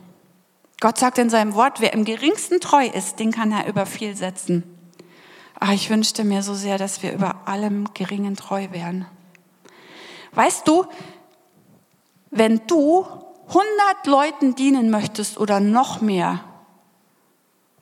Gott 0.80 0.96
sagt 0.96 1.18
in 1.18 1.28
seinem 1.28 1.54
Wort, 1.54 1.80
wer 1.80 1.92
im 1.92 2.04
geringsten 2.04 2.60
treu 2.60 2.86
ist, 2.86 3.18
den 3.18 3.32
kann 3.32 3.50
er 3.50 3.66
über 3.66 3.84
viel 3.84 4.14
setzen. 4.14 4.77
Ach, 5.60 5.72
ich 5.72 5.90
wünschte 5.90 6.24
mir 6.24 6.42
so 6.42 6.54
sehr, 6.54 6.78
dass 6.78 7.02
wir 7.02 7.12
über 7.12 7.48
allem 7.48 7.92
Geringen 7.92 8.36
treu 8.36 8.68
wären. 8.70 9.06
Weißt 10.32 10.68
du, 10.68 10.86
wenn 12.30 12.60
du 12.66 13.04
100 13.48 14.06
Leuten 14.06 14.54
dienen 14.54 14.90
möchtest 14.90 15.38
oder 15.38 15.58
noch 15.58 16.00
mehr, 16.00 16.44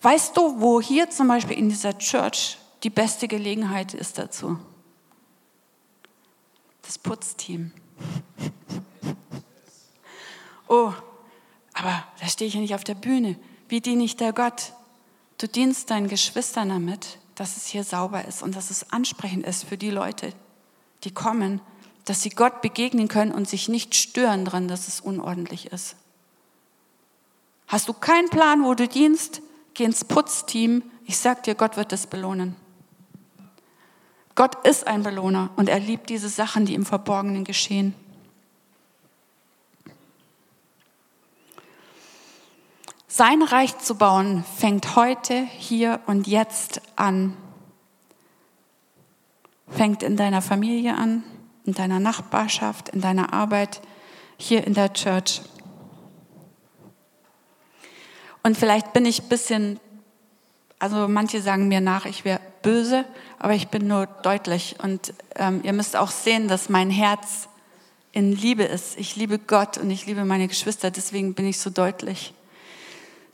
weißt 0.00 0.36
du, 0.36 0.60
wo 0.60 0.80
hier 0.80 1.10
zum 1.10 1.28
Beispiel 1.28 1.58
in 1.58 1.68
dieser 1.68 1.98
Church 1.98 2.56
die 2.82 2.90
beste 2.90 3.28
Gelegenheit 3.28 3.92
ist 3.92 4.18
dazu? 4.18 4.58
Das 6.82 6.98
Putzteam. 6.98 7.72
Oh, 10.68 10.92
aber 11.74 12.02
da 12.20 12.26
stehe 12.26 12.48
ich 12.48 12.54
ja 12.54 12.60
nicht 12.60 12.74
auf 12.74 12.82
der 12.82 12.96
Bühne. 12.96 13.36
Wie 13.68 13.80
diene 13.80 14.02
ich 14.02 14.16
der 14.16 14.32
Gott? 14.32 14.72
Du 15.38 15.46
dienst 15.46 15.90
deinen 15.90 16.08
Geschwistern 16.08 16.70
damit, 16.70 17.18
dass 17.36 17.56
es 17.56 17.66
hier 17.66 17.84
sauber 17.84 18.24
ist 18.24 18.42
und 18.42 18.56
dass 18.56 18.70
es 18.70 18.90
ansprechend 18.90 19.46
ist 19.46 19.64
für 19.64 19.76
die 19.76 19.90
Leute, 19.90 20.32
die 21.04 21.12
kommen, 21.12 21.60
dass 22.04 22.22
sie 22.22 22.30
Gott 22.30 22.62
begegnen 22.62 23.08
können 23.08 23.32
und 23.32 23.48
sich 23.48 23.68
nicht 23.68 23.94
stören 23.94 24.44
dran, 24.44 24.68
dass 24.68 24.88
es 24.88 25.00
unordentlich 25.00 25.66
ist. 25.66 25.96
Hast 27.68 27.88
du 27.88 27.92
keinen 27.92 28.30
Plan, 28.30 28.64
wo 28.64 28.74
du 28.74 28.88
dienst? 28.88 29.42
Geh 29.74 29.84
ins 29.84 30.04
Putzteam. 30.04 30.82
Ich 31.04 31.18
sag 31.18 31.42
dir, 31.42 31.54
Gott 31.54 31.76
wird 31.76 31.92
es 31.92 32.06
belohnen. 32.06 32.56
Gott 34.34 34.66
ist 34.66 34.86
ein 34.86 35.02
Belohner 35.02 35.50
und 35.56 35.68
er 35.68 35.80
liebt 35.80 36.10
diese 36.10 36.28
Sachen, 36.28 36.66
die 36.66 36.74
im 36.74 36.84
Verborgenen 36.84 37.44
geschehen. 37.44 37.94
Sein 43.16 43.40
Reich 43.40 43.78
zu 43.78 43.94
bauen 43.94 44.44
fängt 44.58 44.94
heute, 44.94 45.42
hier 45.56 46.00
und 46.04 46.26
jetzt 46.26 46.82
an. 46.96 47.34
Fängt 49.70 50.02
in 50.02 50.18
deiner 50.18 50.42
Familie 50.42 50.94
an, 50.94 51.24
in 51.64 51.72
deiner 51.72 51.98
Nachbarschaft, 51.98 52.90
in 52.90 53.00
deiner 53.00 53.32
Arbeit, 53.32 53.80
hier 54.36 54.66
in 54.66 54.74
der 54.74 54.92
Church. 54.92 55.40
Und 58.42 58.58
vielleicht 58.58 58.92
bin 58.92 59.06
ich 59.06 59.22
ein 59.22 59.28
bisschen, 59.30 59.80
also 60.78 61.08
manche 61.08 61.40
sagen 61.40 61.68
mir 61.68 61.80
nach, 61.80 62.04
ich 62.04 62.26
wäre 62.26 62.40
böse, 62.60 63.06
aber 63.38 63.54
ich 63.54 63.68
bin 63.68 63.88
nur 63.88 64.08
deutlich. 64.08 64.76
Und 64.82 65.14
ähm, 65.36 65.62
ihr 65.62 65.72
müsst 65.72 65.96
auch 65.96 66.10
sehen, 66.10 66.48
dass 66.48 66.68
mein 66.68 66.90
Herz 66.90 67.48
in 68.12 68.32
Liebe 68.32 68.64
ist. 68.64 68.98
Ich 68.98 69.16
liebe 69.16 69.38
Gott 69.38 69.78
und 69.78 69.90
ich 69.90 70.04
liebe 70.04 70.26
meine 70.26 70.48
Geschwister, 70.48 70.90
deswegen 70.90 71.32
bin 71.32 71.46
ich 71.46 71.58
so 71.58 71.70
deutlich. 71.70 72.34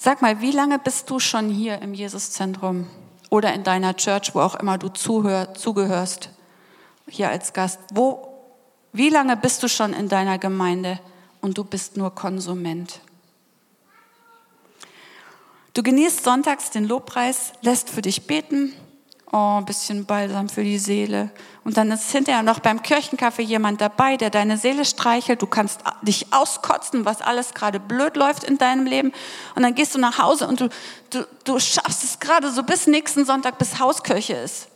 Sag 0.04 0.20
mal, 0.20 0.40
wie 0.40 0.50
lange 0.50 0.80
bist 0.80 1.10
du 1.10 1.20
schon 1.20 1.48
hier 1.48 1.80
im 1.80 1.94
Jesuszentrum 1.94 2.88
oder 3.30 3.54
in 3.54 3.62
deiner 3.62 3.94
Church, 3.94 4.34
wo 4.34 4.40
auch 4.40 4.56
immer 4.56 4.76
du 4.76 4.88
zuhör, 4.88 5.54
zugehörst, 5.54 6.30
hier 7.06 7.28
als 7.28 7.52
Gast? 7.52 7.78
Wo, 7.94 8.26
wie 8.92 9.10
lange 9.10 9.36
bist 9.36 9.62
du 9.62 9.68
schon 9.68 9.92
in 9.92 10.08
deiner 10.08 10.38
Gemeinde 10.38 10.98
und 11.40 11.56
du 11.56 11.62
bist 11.62 11.96
nur 11.96 12.12
Konsument? 12.12 12.98
Du 15.72 15.84
genießt 15.84 16.24
sonntags 16.24 16.72
den 16.72 16.88
Lobpreis, 16.88 17.52
lässt 17.60 17.88
für 17.88 18.02
dich 18.02 18.26
beten, 18.26 18.72
Oh, 19.34 19.56
ein 19.56 19.64
bisschen 19.64 20.04
Balsam 20.04 20.50
für 20.50 20.62
die 20.62 20.78
Seele. 20.78 21.30
Und 21.64 21.78
dann 21.78 21.90
ist 21.90 22.10
hinterher 22.10 22.42
noch 22.42 22.58
beim 22.58 22.82
Kirchenkaffee 22.82 23.42
jemand 23.42 23.80
dabei, 23.80 24.18
der 24.18 24.28
deine 24.28 24.58
Seele 24.58 24.84
streichelt. 24.84 25.40
Du 25.40 25.46
kannst 25.46 25.80
dich 26.02 26.34
auskotzen, 26.34 27.06
was 27.06 27.22
alles 27.22 27.54
gerade 27.54 27.80
blöd 27.80 28.14
läuft 28.16 28.44
in 28.44 28.58
deinem 28.58 28.84
Leben. 28.84 29.10
Und 29.54 29.62
dann 29.62 29.74
gehst 29.74 29.94
du 29.94 29.98
nach 29.98 30.18
Hause 30.18 30.46
und 30.46 30.60
du, 30.60 30.68
du, 31.08 31.26
du 31.44 31.58
schaffst 31.58 32.04
es 32.04 32.20
gerade 32.20 32.50
so 32.52 32.62
bis 32.62 32.86
nächsten 32.86 33.24
Sonntag, 33.24 33.56
bis 33.56 33.78
Hauskirche 33.78 34.34
ist. 34.34 34.68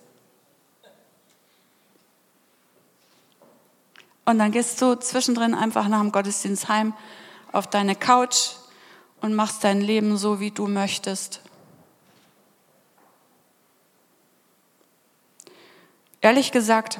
Und 4.24 4.38
dann 4.38 4.52
gehst 4.52 4.80
du 4.80 4.94
zwischendrin 4.94 5.54
einfach 5.54 5.86
nach 5.86 6.00
dem 6.00 6.12
Gottesdienst 6.12 6.68
heim 6.68 6.94
auf 7.52 7.66
deine 7.66 7.94
Couch 7.94 8.52
und 9.20 9.34
machst 9.34 9.64
dein 9.64 9.82
Leben 9.82 10.16
so, 10.16 10.40
wie 10.40 10.50
du 10.50 10.66
möchtest. 10.66 11.42
Ehrlich 16.26 16.50
gesagt, 16.50 16.98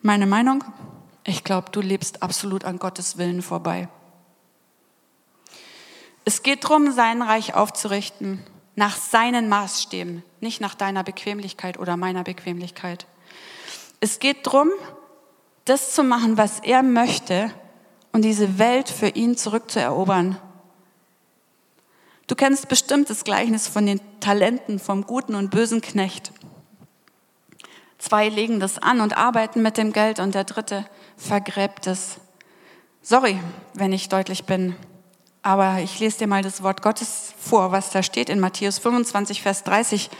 meine 0.00 0.24
Meinung, 0.24 0.64
ich 1.22 1.44
glaube, 1.44 1.68
du 1.70 1.82
lebst 1.82 2.22
absolut 2.22 2.64
an 2.64 2.78
Gottes 2.78 3.18
Willen 3.18 3.42
vorbei. 3.42 3.88
Es 6.24 6.42
geht 6.42 6.64
darum, 6.64 6.92
sein 6.92 7.20
Reich 7.20 7.52
aufzurichten, 7.52 8.42
nach 8.74 8.96
seinen 8.96 9.50
Maßstäben, 9.50 10.22
nicht 10.40 10.62
nach 10.62 10.74
deiner 10.74 11.04
Bequemlichkeit 11.04 11.78
oder 11.78 11.98
meiner 11.98 12.24
Bequemlichkeit. 12.24 13.06
Es 14.00 14.18
geht 14.18 14.46
darum, 14.46 14.70
das 15.66 15.92
zu 15.92 16.02
machen, 16.02 16.38
was 16.38 16.60
er 16.60 16.82
möchte 16.82 17.50
und 18.12 18.22
diese 18.22 18.58
Welt 18.58 18.88
für 18.88 19.08
ihn 19.08 19.36
zurückzuerobern. 19.36 20.38
Du 22.28 22.34
kennst 22.34 22.70
bestimmt 22.70 23.10
das 23.10 23.24
Gleichnis 23.24 23.68
von 23.68 23.84
den 23.84 24.00
Talenten 24.20 24.78
vom 24.78 25.04
guten 25.04 25.34
und 25.34 25.50
bösen 25.50 25.82
Knecht. 25.82 26.32
Zwei 28.02 28.28
legen 28.28 28.58
das 28.58 28.78
an 28.78 29.00
und 29.00 29.16
arbeiten 29.16 29.62
mit 29.62 29.76
dem 29.76 29.92
Geld 29.92 30.18
und 30.18 30.34
der 30.34 30.42
dritte 30.42 30.84
vergräbt 31.16 31.86
es. 31.86 32.16
Sorry, 33.00 33.38
wenn 33.74 33.92
ich 33.92 34.08
deutlich 34.08 34.42
bin, 34.42 34.74
aber 35.42 35.78
ich 35.78 36.00
lese 36.00 36.18
dir 36.18 36.26
mal 36.26 36.42
das 36.42 36.64
Wort 36.64 36.82
Gottes 36.82 37.32
vor, 37.38 37.70
was 37.70 37.90
da 37.90 38.02
steht 38.02 38.28
in 38.28 38.40
Matthäus 38.40 38.80
25, 38.80 39.40
Vers 39.40 39.62
30. 39.62 40.10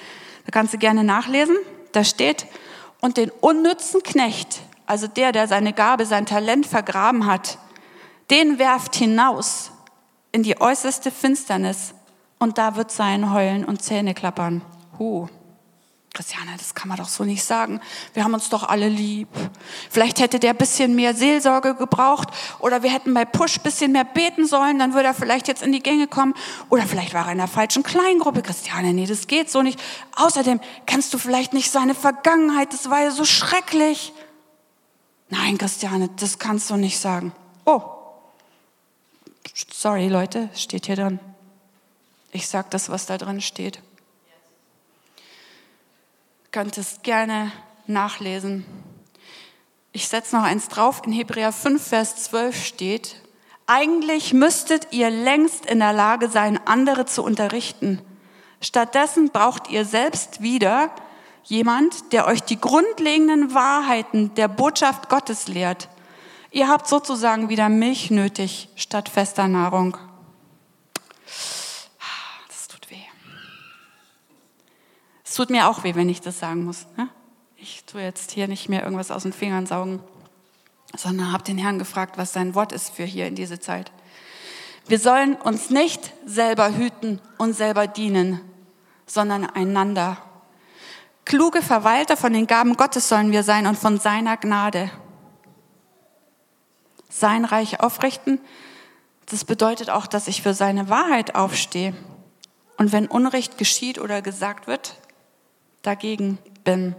Da 0.45 0.53
kannst 0.53 0.73
du 0.73 0.79
gerne 0.79 1.03
nachlesen. 1.03 1.57
Da 1.91 2.05
steht, 2.05 2.47
und 3.01 3.17
den 3.17 3.33
unnützen 3.41 4.05
Knecht, 4.05 4.61
also 4.87 5.09
der, 5.09 5.33
der 5.33 5.49
seine 5.49 5.73
Gabe, 5.73 6.07
sein 6.07 6.25
Talent 6.25 6.69
vergraben 6.69 7.27
hat, 7.27 7.59
den 8.31 8.61
werft 8.61 8.95
hinaus 8.95 9.73
in 10.31 10.45
die 10.45 10.61
äußerste 10.61 11.11
Finsternis 11.11 11.95
und 12.39 12.59
da 12.59 12.77
wird 12.77 12.93
sein 12.93 13.33
Heulen 13.33 13.65
und 13.65 13.83
Zähne 13.83 14.15
klappern. 14.15 14.63
Huh. 15.01 15.27
Christiane, 16.15 16.51
das 16.59 16.75
kann 16.75 16.89
man 16.89 16.99
doch 16.99 17.09
so 17.09 17.25
nicht 17.25 17.43
sagen. 17.43 17.81
Wir 18.13 18.25
haben 18.25 18.35
uns 18.35 18.51
doch 18.51 18.65
alle 18.65 18.89
lieb. 18.91 19.29
Vielleicht 19.89 20.21
hätte 20.21 20.39
der 20.39 20.53
bisschen 20.53 20.95
mehr 20.95 21.15
Seelsorge 21.15 21.75
gebraucht 21.75 22.29
oder 22.59 22.83
wir 22.83 22.91
hätten 22.91 23.15
bei 23.15 23.25
Push 23.25 23.61
bisschen 23.61 23.93
mehr 23.93 24.05
beten 24.05 24.47
sollen, 24.47 24.79
dann 24.79 24.93
würde 24.93 25.09
er 25.09 25.15
vielleicht 25.15 25.49
jetzt 25.49 25.63
in 25.63 25.73
die 25.73 25.83
Gänge 25.83 26.09
kommen. 26.09 26.35
Oder 26.69 26.83
vielleicht 26.83 27.15
war 27.15 27.27
er 27.27 27.33
in 27.33 27.39
der 27.39 27.49
falschen 27.49 27.83
Kleingruppe. 27.83 28.43
Christiane, 28.43 28.93
nee, 28.93 29.07
das 29.07 29.27
geht 29.27 29.51
so 29.51 29.63
nicht. 29.63 29.81
Außerdem 30.17 30.61
kennst 30.85 31.15
du 31.15 31.19
vielleicht 31.19 31.55
nicht 31.55 31.71
seine 31.71 31.95
Vergangenheit, 31.95 32.75
das 32.75 32.91
war 32.91 33.01
ja 33.01 33.11
so 33.11 33.25
schrecklich. 33.25 34.13
Nein, 35.31 35.57
Christiane, 35.57 36.11
das 36.17 36.39
kannst 36.39 36.69
du 36.69 36.77
nicht 36.77 36.99
sagen. 36.99 37.33
Oh, 37.65 37.81
sorry 39.73 40.09
Leute, 40.09 40.51
steht 40.55 40.85
hier 40.85 40.97
drin. 40.97 41.21
Ich 42.33 42.49
sag 42.49 42.71
das, 42.71 42.91
was 42.91 43.07
da 43.07 43.17
drin 43.17 43.41
steht 43.41 43.81
könntest 46.53 47.03
gerne 47.03 47.51
nachlesen. 47.87 48.67
Ich 49.93 50.09
setze 50.09 50.37
noch 50.37 50.45
eins 50.45 50.69
drauf. 50.69 51.03
In 51.05 51.13
Hebräer 51.13 51.51
5, 51.51 51.83
Vers 51.83 52.25
12 52.25 52.65
steht, 52.65 53.17
eigentlich 53.67 54.35
müsstet 54.35 54.89
ihr 54.93 55.09
längst 55.09 55.65
in 55.67 55.79
der 55.79 55.95
Lage 55.95 56.29
sein, 56.29 56.61
andere 56.67 57.07
zu 57.07 57.23
unterrichten. 57.23 58.03
Stattdessen 58.61 59.31
braucht 59.31 59.71
ihr 59.71 59.85
selbst 59.85 60.43
wieder 60.43 60.91
jemand, 61.45 62.13
der 62.13 62.27
euch 62.27 62.43
die 62.43 62.61
grundlegenden 62.61 63.55
Wahrheiten 63.55 64.35
der 64.35 64.49
Botschaft 64.49 65.09
Gottes 65.09 65.49
lehrt. 65.49 65.89
Ihr 66.51 66.69
habt 66.69 66.87
sozusagen 66.87 67.49
wieder 67.49 67.71
Milch 67.71 68.11
nötig 68.11 68.69
statt 68.77 69.09
fester 69.09 69.49
Nahrung. 69.49 69.97
Es 75.33 75.37
tut 75.37 75.49
mir 75.49 75.67
auch 75.67 75.83
weh, 75.83 75.95
wenn 75.95 76.11
ich 76.11 76.21
das 76.21 76.41
sagen 76.41 76.65
muss. 76.65 76.85
Ne? 76.99 77.09
Ich 77.57 77.87
tue 77.87 78.03
jetzt 78.03 78.33
hier 78.33 78.49
nicht 78.49 78.69
mehr 78.69 78.83
irgendwas 78.83 79.11
aus 79.11 79.23
den 79.23 79.33
Fingern 79.33 79.65
saugen, 79.65 80.01
sondern 80.95 81.33
habe 81.33 81.43
den 81.43 81.57
Herrn 81.57 81.79
gefragt, 81.79 82.19
was 82.19 82.35
sein 82.35 82.55
Wort 82.55 82.71
ist 82.71 82.91
für 82.91 83.05
hier 83.05 83.27
in 83.27 83.35
diese 83.35 83.59
Zeit. 83.59 83.93
Wir 84.89 84.99
sollen 84.99 85.37
uns 85.37 85.71
nicht 85.71 86.13
selber 86.27 86.77
hüten 86.77 87.19
und 87.39 87.55
selber 87.55 87.87
dienen, 87.87 88.43
sondern 89.07 89.47
einander. 89.47 90.19
Kluge 91.25 91.63
Verwalter 91.63 92.19
von 92.19 92.35
den 92.35 92.47
Gaben 92.47 92.77
Gottes 92.77 93.09
sollen 93.09 93.33
wir 93.33 93.43
sein 93.43 93.67
und 93.67 93.79
von 93.79 93.99
seiner 93.99 94.37
Gnade. 94.37 94.91
Sein 97.09 97.47
Reich 97.47 97.81
aufrichten, 97.81 98.39
das 99.31 99.47
bedeutet 99.47 99.89
auch, 99.89 100.07
dass 100.07 100.29
ich 100.29 100.43
für 100.43 100.53
seine 100.53 100.91
Wahrheit 100.91 101.35
aufstehe. 101.35 101.95
Und 102.77 102.93
wenn 102.93 103.07
Unrecht 103.07 103.57
geschieht 103.57 103.99
oder 103.99 104.21
gesagt 104.21 104.67
wird, 104.67 104.99
dagegen 105.83 106.39
bin. 106.65 106.95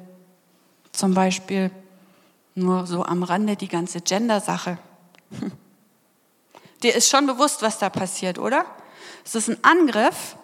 Zum 0.91 1.13
Beispiel 1.13 1.71
nur 2.55 2.85
so 2.85 3.03
am 3.03 3.23
Rande 3.23 3.55
die 3.55 3.67
ganze 3.67 4.01
Gender-Sache. 4.01 4.77
Dir 6.83 6.95
ist 6.95 7.09
schon 7.09 7.25
bewusst, 7.25 7.61
was 7.61 7.79
da 7.79 7.89
passiert, 7.89 8.37
oder? 8.37 8.65
Es 9.25 9.35
ist 9.35 9.49
ein 9.49 9.63
Angriff 9.63 10.35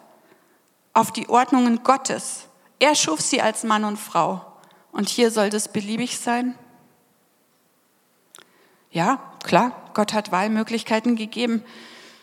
auf 0.93 1.12
die 1.12 1.30
Ordnungen 1.30 1.84
Gottes. 1.84 2.45
Er 2.80 2.95
schuf 2.95 3.21
sie 3.21 3.41
als 3.41 3.63
Mann 3.63 3.84
und 3.84 3.97
Frau. 3.97 4.45
Und 4.91 5.10
hier 5.10 5.32
soll 5.32 5.49
das 5.49 5.67
beliebig 5.67 6.17
sein? 6.17 6.56
Ja, 8.91 9.19
klar, 9.43 9.91
Gott 9.93 10.13
hat 10.13 10.32
Wahlmöglichkeiten 10.32 11.15
gegeben. 11.15 11.63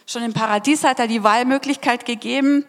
Schon 0.06 0.22
im 0.22 0.32
Paradies 0.32 0.82
hat 0.82 0.98
er 0.98 1.06
die 1.06 1.22
Wahlmöglichkeit 1.22 2.06
gegeben 2.06 2.64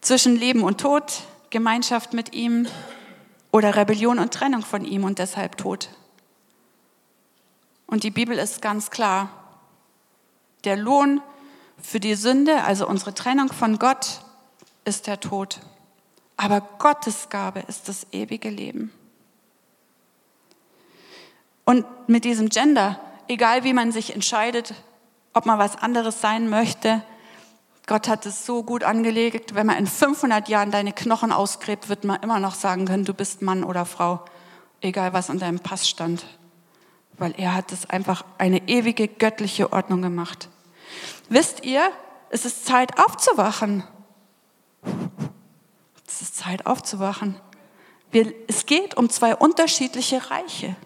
zwischen 0.00 0.36
Leben 0.36 0.62
und 0.62 0.80
Tod, 0.80 1.22
Gemeinschaft 1.50 2.12
mit 2.12 2.34
ihm 2.34 2.66
oder 3.50 3.76
Rebellion 3.76 4.18
und 4.18 4.32
Trennung 4.34 4.62
von 4.62 4.84
ihm 4.84 5.04
und 5.04 5.18
deshalb 5.18 5.56
Tod. 5.56 5.88
Und 7.86 8.04
die 8.04 8.10
Bibel 8.10 8.38
ist 8.38 8.60
ganz 8.60 8.90
klar. 8.90 9.30
Der 10.64 10.76
Lohn 10.76 11.22
für 11.80 12.00
die 12.00 12.14
Sünde, 12.14 12.64
also 12.64 12.86
unsere 12.86 13.14
Trennung 13.14 13.52
von 13.52 13.78
Gott, 13.78 14.20
ist 14.84 15.06
der 15.06 15.20
Tod. 15.20 15.60
Aber 16.36 16.60
Gottes 16.78 17.28
Gabe 17.30 17.60
ist 17.66 17.88
das 17.88 18.06
ewige 18.12 18.50
Leben. 18.50 18.92
Und 21.64 21.84
mit 22.08 22.24
diesem 22.24 22.48
Gender, 22.48 23.00
egal 23.26 23.64
wie 23.64 23.72
man 23.72 23.92
sich 23.92 24.14
entscheidet, 24.14 24.74
ob 25.34 25.46
man 25.46 25.58
was 25.58 25.76
anderes 25.76 26.20
sein 26.20 26.48
möchte, 26.48 27.02
Gott 27.88 28.06
hat 28.06 28.26
es 28.26 28.44
so 28.44 28.62
gut 28.62 28.84
angelegt, 28.84 29.54
wenn 29.54 29.66
man 29.66 29.78
in 29.78 29.86
500 29.86 30.50
Jahren 30.50 30.70
deine 30.70 30.92
Knochen 30.92 31.32
ausgräbt, 31.32 31.88
wird 31.88 32.04
man 32.04 32.22
immer 32.22 32.38
noch 32.38 32.54
sagen 32.54 32.84
können, 32.84 33.06
du 33.06 33.14
bist 33.14 33.40
Mann 33.40 33.64
oder 33.64 33.86
Frau, 33.86 34.26
egal 34.82 35.14
was 35.14 35.30
in 35.30 35.38
deinem 35.38 35.58
Pass 35.58 35.88
stand. 35.88 36.26
Weil 37.16 37.34
er 37.38 37.54
hat 37.54 37.72
es 37.72 37.88
einfach 37.88 38.26
eine 38.36 38.68
ewige 38.68 39.08
göttliche 39.08 39.72
Ordnung 39.72 40.02
gemacht. 40.02 40.50
Wisst 41.30 41.64
ihr, 41.64 41.90
es 42.28 42.44
ist 42.44 42.66
Zeit 42.66 42.98
aufzuwachen. 42.98 43.82
Es 46.06 46.20
ist 46.20 46.36
Zeit 46.36 46.66
aufzuwachen. 46.66 47.36
Wir, 48.10 48.34
es 48.48 48.66
geht 48.66 48.98
um 48.98 49.08
zwei 49.08 49.34
unterschiedliche 49.34 50.30
Reiche. 50.30 50.76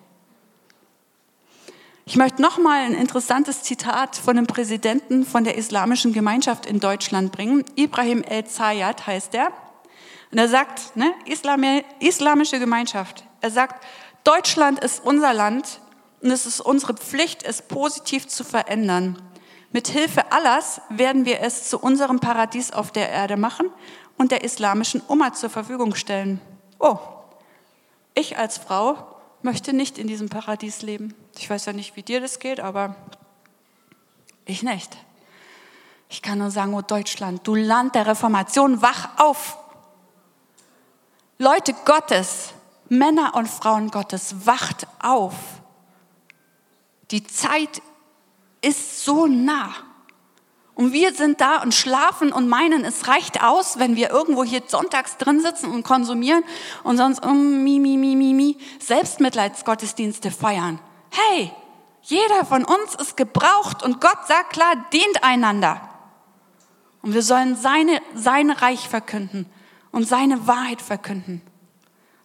Ich 2.12 2.18
möchte 2.18 2.42
noch 2.42 2.58
mal 2.58 2.82
ein 2.82 2.92
interessantes 2.92 3.62
Zitat 3.62 4.16
von 4.16 4.36
einem 4.36 4.46
Präsidenten 4.46 5.24
von 5.24 5.44
der 5.44 5.56
Islamischen 5.56 6.12
Gemeinschaft 6.12 6.66
in 6.66 6.78
Deutschland 6.78 7.32
bringen. 7.32 7.64
Ibrahim 7.74 8.22
El-Zayat 8.22 9.06
heißt 9.06 9.34
er. 9.34 9.50
Und 10.30 10.36
er 10.36 10.46
sagt, 10.46 10.94
ne, 10.94 11.14
Islami, 11.24 11.86
Islamische 12.00 12.58
Gemeinschaft, 12.58 13.24
er 13.40 13.50
sagt, 13.50 13.82
Deutschland 14.24 14.80
ist 14.80 15.02
unser 15.02 15.32
Land 15.32 15.80
und 16.20 16.30
es 16.30 16.44
ist 16.44 16.60
unsere 16.60 16.92
Pflicht, 16.92 17.44
es 17.44 17.62
positiv 17.62 18.28
zu 18.28 18.44
verändern. 18.44 19.16
Mit 19.70 19.88
Hilfe 19.88 20.32
Allahs 20.32 20.82
werden 20.90 21.24
wir 21.24 21.40
es 21.40 21.70
zu 21.70 21.78
unserem 21.78 22.20
Paradies 22.20 22.74
auf 22.74 22.92
der 22.92 23.08
Erde 23.08 23.38
machen 23.38 23.70
und 24.18 24.32
der 24.32 24.44
islamischen 24.44 25.00
Umma 25.08 25.32
zur 25.32 25.48
Verfügung 25.48 25.94
stellen. 25.94 26.42
Oh, 26.78 26.98
ich 28.14 28.36
als 28.36 28.58
Frau 28.58 29.11
möchte 29.44 29.72
nicht 29.72 29.98
in 29.98 30.06
diesem 30.06 30.28
Paradies 30.28 30.82
leben. 30.82 31.14
Ich 31.38 31.48
weiß 31.48 31.66
ja 31.66 31.72
nicht, 31.72 31.96
wie 31.96 32.02
dir 32.02 32.20
das 32.20 32.38
geht, 32.38 32.60
aber 32.60 32.96
ich 34.44 34.62
nicht. 34.62 34.96
Ich 36.08 36.20
kann 36.20 36.38
nur 36.38 36.50
sagen, 36.50 36.74
oh 36.74 36.82
Deutschland, 36.82 37.46
du 37.46 37.54
Land 37.54 37.94
der 37.94 38.06
Reformation, 38.06 38.82
wach 38.82 39.18
auf. 39.18 39.56
Leute 41.38 41.74
Gottes, 41.84 42.52
Männer 42.88 43.34
und 43.34 43.48
Frauen 43.48 43.90
Gottes, 43.90 44.46
wacht 44.46 44.86
auf. 45.00 45.34
Die 47.10 47.24
Zeit 47.24 47.82
ist 48.60 49.04
so 49.04 49.26
nah. 49.26 49.74
Und 50.74 50.92
wir 50.92 51.12
sind 51.12 51.40
da 51.40 51.62
und 51.62 51.74
schlafen 51.74 52.32
und 52.32 52.48
meinen, 52.48 52.84
es 52.84 53.06
reicht 53.06 53.42
aus, 53.42 53.78
wenn 53.78 53.94
wir 53.94 54.10
irgendwo 54.10 54.42
hier 54.42 54.62
sonntags 54.66 55.18
drin 55.18 55.40
sitzen 55.40 55.70
und 55.70 55.82
konsumieren 55.82 56.44
und 56.82 56.96
sonst 56.96 57.24
um, 57.24 57.62
mi, 57.62 57.78
mi, 57.78 57.98
mi, 57.98 58.16
mi, 58.16 58.32
mi, 58.32 58.56
Selbstmitleidsgottesdienste 58.80 60.30
feiern. 60.30 60.78
Hey, 61.10 61.52
jeder 62.02 62.46
von 62.46 62.64
uns 62.64 62.94
ist 62.94 63.16
gebraucht 63.18 63.82
und 63.82 64.00
Gott 64.00 64.26
sagt 64.26 64.54
klar, 64.54 64.72
dient 64.92 65.22
einander. 65.22 65.80
Und 67.02 67.12
wir 67.12 67.22
sollen 67.22 67.54
seine, 67.54 68.00
sein 68.14 68.50
Reich 68.50 68.88
verkünden 68.88 69.46
und 69.90 70.08
seine 70.08 70.46
Wahrheit 70.46 70.80
verkünden. 70.80 71.42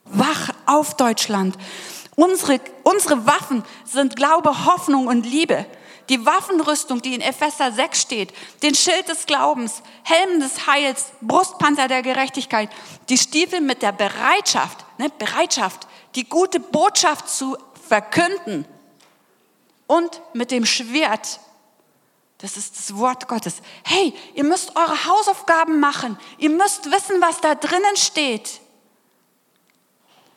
Wach 0.05 0.51
auf 0.65 0.95
Deutschland. 0.95 1.57
Unsere, 2.15 2.61
unsere 2.83 3.25
Waffen 3.27 3.63
sind 3.83 4.15
Glaube, 4.15 4.65
Hoffnung 4.65 5.07
und 5.07 5.25
Liebe 5.25 5.65
die 6.09 6.25
Waffenrüstung, 6.25 7.01
die 7.01 7.15
in 7.15 7.21
Epheser 7.21 7.71
6 7.71 8.01
steht, 8.01 8.33
den 8.63 8.75
Schild 8.75 9.09
des 9.09 9.25
Glaubens, 9.25 9.81
Helm 10.03 10.39
des 10.39 10.67
Heils, 10.67 11.07
Brustpanzer 11.21 11.87
der 11.87 12.01
Gerechtigkeit, 12.01 12.69
die 13.09 13.17
Stiefel 13.17 13.61
mit 13.61 13.81
der 13.81 13.91
Bereitschaft, 13.91 14.85
ne, 14.97 15.09
Bereitschaft, 15.09 15.87
die 16.15 16.27
gute 16.27 16.59
Botschaft 16.59 17.29
zu 17.29 17.57
verkünden 17.87 18.65
und 19.87 20.21
mit 20.33 20.51
dem 20.51 20.65
Schwert. 20.65 21.39
Das 22.39 22.55
ist 22.55 22.77
das 22.77 22.95
Wort 22.97 23.27
Gottes. 23.27 23.55
Hey, 23.83 24.13
ihr 24.35 24.43
müsst 24.43 24.75
eure 24.75 25.05
Hausaufgaben 25.05 25.79
machen. 25.79 26.19
Ihr 26.37 26.51
müsst 26.51 26.91
wissen, 26.91 27.19
was 27.19 27.41
da 27.41 27.55
drinnen 27.55 27.95
steht. 27.95 28.61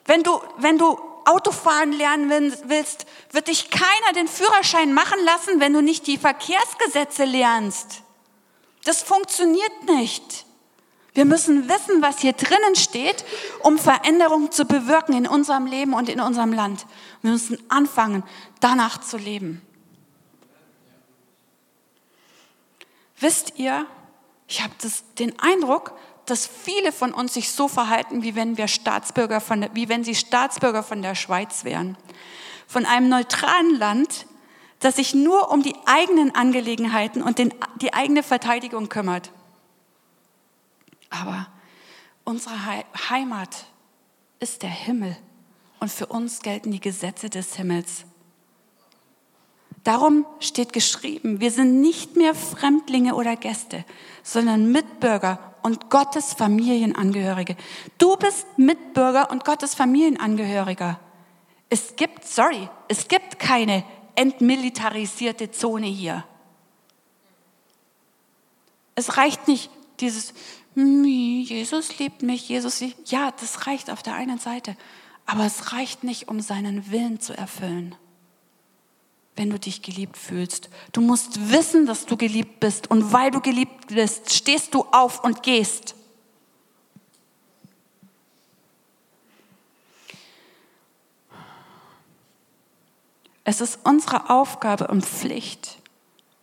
Wenn 0.05 0.23
du, 0.23 0.41
wenn 0.57 0.79
du 0.79 0.99
Autofahren 1.25 1.91
lernen 1.91 2.29
willst, 2.65 3.05
wird 3.31 3.47
dich 3.47 3.69
keiner 3.69 4.13
den 4.13 4.27
Führerschein 4.27 4.93
machen 4.93 5.19
lassen, 5.23 5.59
wenn 5.59 5.73
du 5.73 5.81
nicht 5.81 6.07
die 6.07 6.17
Verkehrsgesetze 6.17 7.25
lernst. 7.25 8.03
Das 8.83 9.01
funktioniert 9.01 9.83
nicht. 9.85 10.45
Wir 11.13 11.25
müssen 11.25 11.67
wissen, 11.67 12.01
was 12.01 12.19
hier 12.19 12.33
drinnen 12.33 12.75
steht, 12.75 13.25
um 13.59 13.77
Veränderungen 13.77 14.51
zu 14.51 14.65
bewirken 14.65 15.13
in 15.13 15.27
unserem 15.27 15.65
Leben 15.65 15.93
und 15.93 16.07
in 16.07 16.21
unserem 16.21 16.53
Land. 16.53 16.85
Wir 17.21 17.31
müssen 17.31 17.61
anfangen, 17.69 18.23
danach 18.61 19.01
zu 19.01 19.17
leben. 19.17 19.61
Wisst 23.19 23.53
ihr, 23.57 23.85
ich 24.47 24.61
habe 24.63 24.73
den 25.19 25.37
Eindruck, 25.39 25.93
dass 26.25 26.47
viele 26.47 26.91
von 26.91 27.13
uns 27.13 27.33
sich 27.33 27.51
so 27.51 27.67
verhalten, 27.67 28.23
wie 28.23 28.35
wenn 28.35 28.57
wir 28.57 28.67
Staatsbürger 28.67 29.41
von 29.41 29.67
wie 29.73 29.89
wenn 29.89 30.03
sie 30.03 30.15
Staatsbürger 30.15 30.83
von 30.83 31.01
der 31.01 31.15
Schweiz 31.15 31.63
wären. 31.63 31.97
Von 32.67 32.85
einem 32.85 33.09
neutralen 33.09 33.77
Land, 33.77 34.25
das 34.79 34.95
sich 34.95 35.13
nur 35.13 35.51
um 35.51 35.61
die 35.61 35.75
eigenen 35.85 36.33
Angelegenheiten 36.33 37.21
und 37.21 37.37
den, 37.37 37.53
die 37.81 37.93
eigene 37.93 38.23
Verteidigung 38.23 38.89
kümmert. 38.89 39.31
Aber 41.09 41.47
unsere 42.23 42.55
Heimat 43.09 43.65
ist 44.39 44.63
der 44.63 44.69
Himmel 44.69 45.17
und 45.79 45.91
für 45.91 46.05
uns 46.05 46.41
gelten 46.41 46.71
die 46.71 46.79
Gesetze 46.79 47.29
des 47.29 47.55
Himmels. 47.55 48.05
Darum 49.83 50.25
steht 50.39 50.73
geschrieben, 50.73 51.39
wir 51.39 51.51
sind 51.51 51.81
nicht 51.81 52.15
mehr 52.15 52.35
Fremdlinge 52.35 53.15
oder 53.15 53.35
Gäste, 53.35 53.83
sondern 54.23 54.71
Mitbürger 54.71 55.50
und 55.63 55.89
Gottes 55.89 56.33
Familienangehörige. 56.33 57.55
Du 57.97 58.15
bist 58.17 58.45
Mitbürger 58.57 59.31
und 59.31 59.45
Gottes 59.45 59.73
Familienangehöriger. 59.73 60.99
Es 61.69 61.95
gibt, 61.95 62.25
sorry, 62.25 62.69
es 62.87 63.07
gibt 63.07 63.39
keine 63.39 63.83
entmilitarisierte 64.15 65.51
Zone 65.51 65.87
hier. 65.87 66.25
Es 68.95 69.17
reicht 69.17 69.47
nicht 69.47 69.69
dieses, 69.99 70.33
hm, 70.75 71.05
Jesus 71.05 71.97
liebt 71.97 72.21
mich, 72.21 72.49
Jesus 72.49 72.81
liebt, 72.81 73.09
ja, 73.09 73.31
das 73.31 73.67
reicht 73.67 73.89
auf 73.89 74.03
der 74.03 74.15
einen 74.15 74.37
Seite, 74.37 74.75
aber 75.25 75.45
es 75.45 75.71
reicht 75.73 76.03
nicht, 76.03 76.27
um 76.27 76.41
seinen 76.41 76.91
Willen 76.91 77.19
zu 77.19 77.37
erfüllen 77.37 77.95
wenn 79.35 79.49
du 79.49 79.59
dich 79.59 79.81
geliebt 79.81 80.17
fühlst. 80.17 80.69
Du 80.91 81.01
musst 81.01 81.51
wissen, 81.51 81.85
dass 81.85 82.05
du 82.05 82.17
geliebt 82.17 82.59
bist. 82.59 82.91
Und 82.91 83.13
weil 83.13 83.31
du 83.31 83.39
geliebt 83.39 83.87
bist, 83.87 84.33
stehst 84.33 84.73
du 84.73 84.85
auf 84.91 85.23
und 85.23 85.43
gehst. 85.43 85.95
Es 93.43 93.59
ist 93.59 93.79
unsere 93.83 94.29
Aufgabe 94.29 94.87
und 94.87 95.05
Pflicht, 95.05 95.79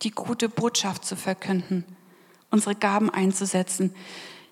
die 0.01 0.11
gute 0.11 0.49
Botschaft 0.49 1.05
zu 1.05 1.15
verkünden, 1.15 1.85
unsere 2.51 2.75
Gaben 2.75 3.09
einzusetzen. 3.09 3.95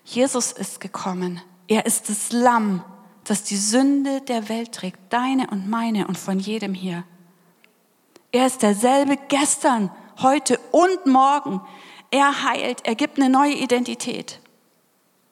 Jesus 0.04 0.52
ist 0.52 0.80
gekommen. 0.80 1.42
Er 1.66 1.84
ist 1.84 2.08
das 2.08 2.32
Lamm, 2.32 2.82
das 3.24 3.44
die 3.44 3.58
Sünde 3.58 4.22
der 4.22 4.48
Welt 4.48 4.72
trägt, 4.72 5.12
deine 5.12 5.48
und 5.50 5.68
meine 5.68 6.06
und 6.06 6.16
von 6.16 6.38
jedem 6.38 6.72
hier. 6.72 7.04
Er 8.32 8.46
ist 8.46 8.62
derselbe 8.62 9.16
gestern, 9.28 9.90
heute 10.18 10.58
und 10.72 11.06
morgen. 11.06 11.60
Er 12.10 12.44
heilt, 12.44 12.84
er 12.84 12.94
gibt 12.94 13.18
eine 13.18 13.30
neue 13.30 13.54
Identität. 13.54 14.40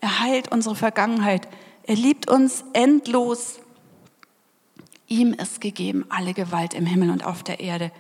Er 0.01 0.21
heilt 0.21 0.53
unsere 0.53 0.77
Vergangenheit. 0.77 1.49
Er 1.83 1.97
liebt 1.97 2.31
uns 2.31 2.65
endlos. 2.73 3.61
Ihm 5.09 5.33
ist 5.35 5.61
gegeben 5.61 6.07
alle 6.09 6.35
Gewalt 6.35 6.75
im 6.75 6.87
Himmel 6.87 7.11
und 7.11 7.25
auf 7.25 7.43
der 7.43 7.61
Erde. 7.61 7.93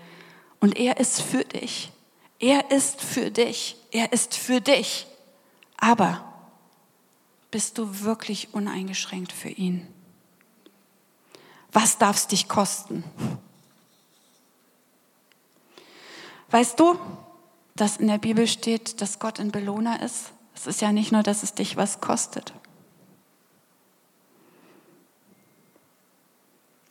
Und 0.60 0.78
er 0.78 0.98
ist 0.98 1.20
für 1.20 1.44
dich. 1.44 1.92
Er 2.38 2.70
ist 2.70 3.00
für 3.00 3.30
dich. 3.30 3.76
Er 3.92 4.12
ist 4.12 4.34
für 4.34 4.60
dich. 4.60 5.06
Aber 5.76 6.24
bist 7.50 7.78
du 7.78 8.00
wirklich 8.00 8.52
uneingeschränkt 8.52 9.32
für 9.32 9.48
ihn? 9.48 9.86
Was 11.72 11.98
darf 11.98 12.16
es 12.16 12.26
dich 12.26 12.48
kosten? 12.48 13.04
Weißt 16.50 16.78
du, 16.78 16.98
dass 17.74 17.96
in 17.96 18.08
der 18.08 18.18
Bibel 18.18 18.46
steht, 18.46 19.00
dass 19.00 19.18
Gott 19.18 19.40
ein 19.40 19.50
Belohner 19.50 20.02
ist? 20.02 20.32
Es 20.54 20.66
ist 20.66 20.80
ja 20.80 20.92
nicht 20.92 21.12
nur, 21.12 21.22
dass 21.22 21.42
es 21.42 21.54
dich 21.54 21.76
was 21.76 22.00
kostet. 22.00 22.52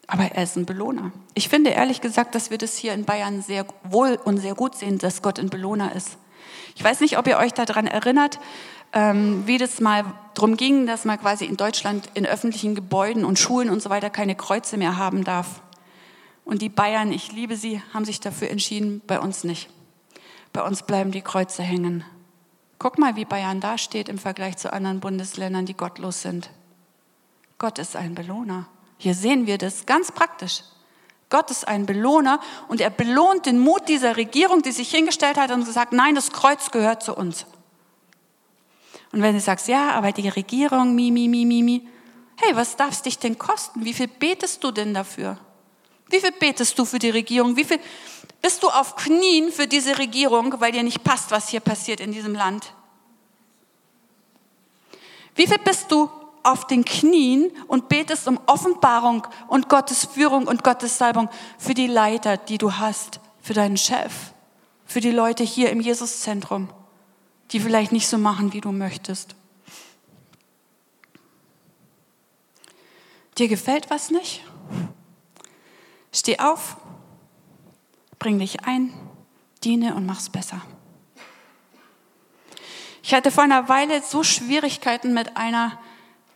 Aber 0.08 0.24
er 0.24 0.44
ist 0.44 0.56
ein 0.56 0.65
Belohner. 0.65 1.12
Ich 1.34 1.50
finde 1.50 1.72
ehrlich 1.72 2.00
gesagt, 2.00 2.36
dass 2.36 2.52
wir 2.52 2.60
das 2.60 2.78
hier 2.78 2.94
in 2.94 3.06
Bayern 3.06 3.41
sehr 3.41 3.65
wohl 3.84 4.20
und 4.24 4.38
sehr 4.38 4.54
gut 4.54 4.76
sehen, 4.76 5.00
dass 5.00 5.24
Gott 5.24 5.39
ein 5.39 5.50
Belohner 5.50 5.96
ist. 5.96 6.18
Ich 6.76 6.84
weiß 6.84 7.00
nicht, 7.00 7.18
ob 7.18 7.28
ihr 7.28 7.38
euch 7.38 7.54
daran 7.54 7.88
erinnert, 7.88 8.39
ähm, 8.94 9.48
wie 9.48 9.58
das 9.58 9.82
mal 9.82 10.06
drum 10.36 10.58
ging, 10.58 10.86
dass 10.86 11.06
man 11.06 11.20
quasi 11.20 11.46
in 11.46 11.58
Deutschland 11.58 12.10
in 12.13 12.26
öffentlichen 12.26 12.76
Gebäuden 12.76 13.26
und 13.26 13.39
Schulen 13.39 13.70
und 13.70 13.82
so 13.82 13.89
weiter 13.89 14.10
keine 14.10 14.36
Kreuze 14.36 14.78
mehr 14.78 14.98
haben 14.98 15.24
darf. 15.24 15.62
Und 16.45 16.62
die 16.62 16.69
Bayern, 16.69 17.12
ich 17.12 17.31
liebe 17.31 17.58
sie, 17.58 17.81
haben 17.93 18.05
sich 18.05 18.19
dafür 18.19 18.49
entschieden, 18.49 19.01
bei 19.05 19.19
uns 19.19 19.43
nicht. 19.43 19.69
Bei 20.53 20.62
uns 20.62 20.84
bleiben 20.84 21.12
die 21.12 21.21
Kreuze 21.21 21.63
hängen. 21.63 22.05
Guck 22.77 22.99
mal, 22.99 23.15
wie 23.15 23.25
Bayern 23.25 23.60
da 23.60 23.77
steht 23.77 24.08
im 24.08 24.19
Vergleich 24.19 24.58
zu 24.58 24.71
anderen 24.71 24.99
Bundesländern, 24.99 25.65
die 25.65 25.75
gottlos 25.75 26.21
sind. 26.21 26.51
Gott 27.58 27.79
ist 27.79 27.95
ein 27.95 28.15
Belohner. 28.15 28.67
Hier 28.97 29.15
sehen 29.15 29.47
wir 29.47 29.58
das 29.58 29.86
ganz 29.86 30.12
praktisch. 30.12 30.62
Gott 31.29 31.49
ist 31.49 31.67
ein 31.67 31.86
Belohner 31.86 32.39
und 32.67 32.79
er 32.79 32.91
belohnt 32.91 33.47
den 33.47 33.60
Mut 33.60 33.89
dieser 33.89 34.15
Regierung, 34.15 34.62
die 34.62 34.71
sich 34.71 34.91
hingestellt 34.91 35.38
hat 35.38 35.51
und 35.51 35.65
gesagt, 35.65 35.91
nein, 35.93 36.15
das 36.15 36.31
Kreuz 36.31 36.69
gehört 36.71 37.01
zu 37.01 37.15
uns. 37.15 37.45
Und 39.12 39.21
wenn 39.21 39.34
du 39.34 39.39
sagst, 39.39 39.67
ja, 39.67 39.91
aber 39.91 40.12
die 40.12 40.29
Regierung, 40.29 40.93
mi, 40.93 41.10
mi, 41.10 41.27
mi, 41.27 41.45
mi, 41.45 41.63
mi, 41.63 41.88
hey, 42.36 42.55
was 42.55 42.75
darf 42.75 42.91
es 42.91 43.01
dich 43.01 43.17
denn 43.17 43.39
kosten? 43.39 43.84
Wie 43.84 43.93
viel 43.93 44.08
betest 44.08 44.63
du 44.63 44.71
denn 44.71 44.93
dafür? 44.93 45.38
Wie 46.15 46.21
viel 46.21 46.32
betest 46.32 46.80
du 46.80 46.86
für 46.86 46.97
die 46.97 47.10
Regierung? 47.10 47.58
Wie 47.58 47.65
viel 47.65 47.80
bist 48.41 48.63
du 48.63 48.69
auf 48.69 48.95
Knien 48.95 49.51
für 49.51 49.67
diese 49.67 49.97
Regierung, 49.97 50.62
weil 50.62 50.71
dir 50.71 50.82
nicht 50.82 51.04
passt, 51.04 51.30
was 51.30 51.49
hier 51.49 51.60
passiert 51.60 51.99
in 51.99 52.13
diesem 52.13 52.34
Land? 52.34 52.71
Wie 55.36 55.45
viel 55.45 55.58
bist 55.58 55.91
du 55.91 56.10
auf 56.41 56.67
den 56.67 56.86
Knien 56.86 57.51
und 57.67 57.89
betest 57.89 58.30
um 58.30 58.39
Offenbarung 58.45 59.28
und 59.49 59.67
Gottes 59.67 60.06
Führung 60.06 60.47
und 60.47 60.63
Gottes 60.63 60.97
Salbung 60.97 61.28
für 61.58 61.73
die 61.73 61.88
Leiter, 61.88 62.38
die 62.38 62.60
du 62.60 62.78
hast, 62.78 63.19
für 63.41 63.54
deinen 63.54 63.75
Chef, 63.75 64.13
für 64.86 65.01
die 65.01 65.12
Leute 65.12 65.43
hier 65.43 65.69
im 65.69 65.82
Jesuszentrum, 65.82 66.69
die 67.51 67.60
vielleicht 67.60 67.91
nicht 67.91 68.08
so 68.08 68.17
machen, 68.17 68.54
wie 68.54 68.62
du 68.62 68.71
möchtest? 68.71 69.36
Dir 73.38 73.49
gefällt 73.49 73.89
was 73.89 74.12
nicht? 74.12 74.45
Steh 76.15 76.39
auf, 76.39 76.78
bring 78.19 78.39
dich 78.39 78.63
ein, 78.65 78.93
diene 79.65 79.95
und 79.95 80.06
mach's 80.06 80.30
besser. 80.30 80.62
Ich 83.04 83.13
hatte 83.13 83.32
vor 83.32 83.43
einer 83.43 83.67
Weile 83.67 84.01
so 84.01 84.23
Schwierigkeiten 84.23 85.13
mit 85.13 85.36
einer, 85.36 85.78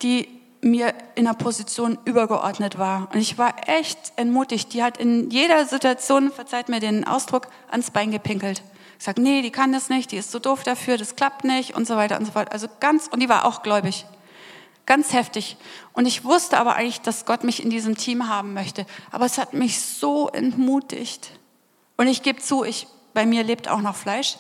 die 0.01 0.27
mir 0.61 0.93
in 1.15 1.25
einer 1.25 1.37
Position 1.37 1.97
übergeordnet 2.03 2.77
war. 2.77 3.07
Und 3.13 3.19
ich 3.19 3.37
war 3.37 3.69
echt 3.69 4.11
entmutigt. 4.17 4.73
Die 4.73 4.83
hat 4.83 4.97
in 4.97 5.29
jeder 5.29 5.65
Situation, 5.65 6.29
verzeiht 6.29 6.67
mir 6.67 6.81
den 6.81 7.07
Ausdruck, 7.07 7.47
ans 7.71 7.91
Bein 7.91 8.11
gepinkelt. 8.11 8.61
Ich 8.99 9.05
sage, 9.05 9.21
nee, 9.21 9.41
die 9.41 9.49
kann 9.49 9.71
das 9.71 9.87
nicht, 9.87 10.11
die 10.11 10.17
ist 10.17 10.31
so 10.31 10.39
doof 10.39 10.63
dafür, 10.63 10.97
das 10.97 11.15
klappt 11.15 11.45
nicht 11.45 11.73
und 11.73 11.87
so 11.87 11.95
weiter 11.95 12.19
und 12.19 12.25
so 12.25 12.33
fort. 12.33 12.51
Also 12.51 12.67
ganz, 12.81 13.07
und 13.07 13.21
die 13.21 13.29
war 13.29 13.45
auch 13.45 13.63
gläubig 13.63 14.05
ganz 14.89 15.13
heftig. 15.13 15.55
Und 15.93 16.07
ich 16.07 16.25
wusste 16.25 16.57
aber 16.57 16.75
eigentlich, 16.75 16.99
dass 17.01 17.25
Gott 17.25 17.43
mich 17.43 17.63
in 17.63 17.69
diesem 17.69 17.95
Team 17.95 18.27
haben 18.27 18.53
möchte. 18.55 18.87
Aber 19.11 19.25
es 19.25 19.37
hat 19.37 19.53
mich 19.53 19.79
so 19.79 20.29
entmutigt. 20.29 21.31
Und 21.95 22.07
ich 22.07 22.23
gebe 22.23 22.39
zu, 22.41 22.63
ich, 22.63 22.87
bei 23.13 23.27
mir 23.27 23.43
lebt 23.43 23.69
auch 23.69 23.81
noch 23.81 23.95
Fleisch. 23.95 24.37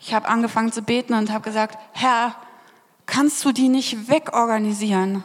Ich 0.00 0.12
habe 0.12 0.28
angefangen 0.28 0.72
zu 0.72 0.82
beten 0.82 1.14
und 1.14 1.30
habe 1.30 1.44
gesagt, 1.44 1.78
Herr, 1.92 2.34
kannst 3.06 3.44
du 3.44 3.52
die 3.52 3.68
nicht 3.68 4.08
wegorganisieren? 4.08 5.22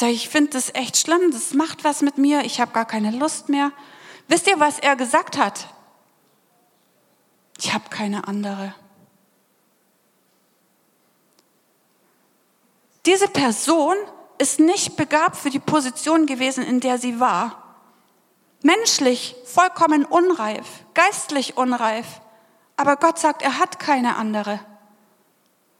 Ich 0.00 0.28
finde 0.28 0.50
das 0.50 0.72
echt 0.74 0.96
schlimm, 0.96 1.32
das 1.32 1.52
macht 1.52 1.82
was 1.82 2.02
mit 2.02 2.18
mir, 2.18 2.44
ich 2.44 2.60
habe 2.60 2.72
gar 2.72 2.84
keine 2.84 3.10
Lust 3.10 3.48
mehr. 3.48 3.72
Wisst 4.28 4.46
ihr, 4.46 4.60
was 4.60 4.78
er 4.78 4.96
gesagt 4.96 5.36
hat? 5.36 5.66
Ich 7.58 7.74
habe 7.74 7.88
keine 7.90 8.28
andere. 8.28 8.74
Diese 13.06 13.28
Person 13.28 13.96
ist 14.38 14.60
nicht 14.60 14.96
begabt 14.96 15.36
für 15.36 15.50
die 15.50 15.58
Position 15.58 16.26
gewesen, 16.26 16.64
in 16.64 16.80
der 16.80 16.98
sie 16.98 17.20
war. 17.20 17.62
Menschlich 18.62 19.36
vollkommen 19.44 20.04
unreif, 20.04 20.66
geistlich 20.94 21.56
unreif. 21.56 22.06
Aber 22.76 22.96
Gott 22.96 23.18
sagt, 23.18 23.42
er 23.42 23.58
hat 23.58 23.78
keine 23.78 24.16
andere. 24.16 24.58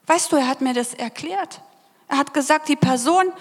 Weißt 0.05 0.31
du, 0.31 0.35
er 0.35 0.47
hat 0.47 0.61
mir 0.61 0.73
das 0.73 0.93
erklärt. 0.93 1.61
Er 2.07 2.17
hat 2.17 2.33
gesagt, 2.33 2.69
die 2.69 2.75
Person, 2.75 3.33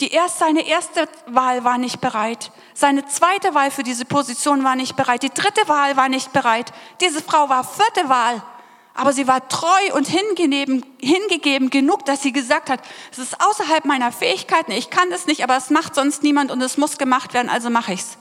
die 0.00 0.10
erst 0.10 0.38
seine 0.38 0.66
erste 0.66 1.08
Wahl 1.26 1.62
war 1.62 1.78
nicht 1.78 2.00
bereit. 2.00 2.50
Seine 2.74 3.06
zweite 3.06 3.54
Wahl 3.54 3.70
für 3.70 3.84
diese 3.84 4.04
Position 4.04 4.64
war 4.64 4.74
nicht 4.74 4.96
bereit. 4.96 5.22
Die 5.22 5.30
dritte 5.30 5.68
Wahl 5.68 5.96
war 5.96 6.08
nicht 6.08 6.32
bereit. 6.32 6.72
Diese 7.00 7.22
Frau 7.22 7.48
war 7.48 7.62
vierte 7.62 8.08
Wahl. 8.08 8.42
Aber 8.94 9.12
sie 9.12 9.28
war 9.28 9.48
treu 9.48 9.94
und 9.94 10.08
hingegeben, 10.08 10.84
hingegeben 11.00 11.70
genug, 11.70 12.04
dass 12.04 12.22
sie 12.22 12.32
gesagt 12.32 12.70
hat, 12.70 12.80
es 13.12 13.18
ist 13.18 13.40
außerhalb 13.40 13.84
meiner 13.84 14.12
Fähigkeiten, 14.12 14.72
ich 14.72 14.90
kann 14.90 15.10
das 15.10 15.26
nicht, 15.26 15.44
aber 15.44 15.56
es 15.56 15.70
macht 15.70 15.94
sonst 15.94 16.22
niemand 16.22 16.50
und 16.50 16.60
es 16.60 16.76
muss 16.76 16.98
gemacht 16.98 17.32
werden, 17.32 17.48
also 17.48 17.70
mache 17.70 17.92
ich's. 17.92 18.18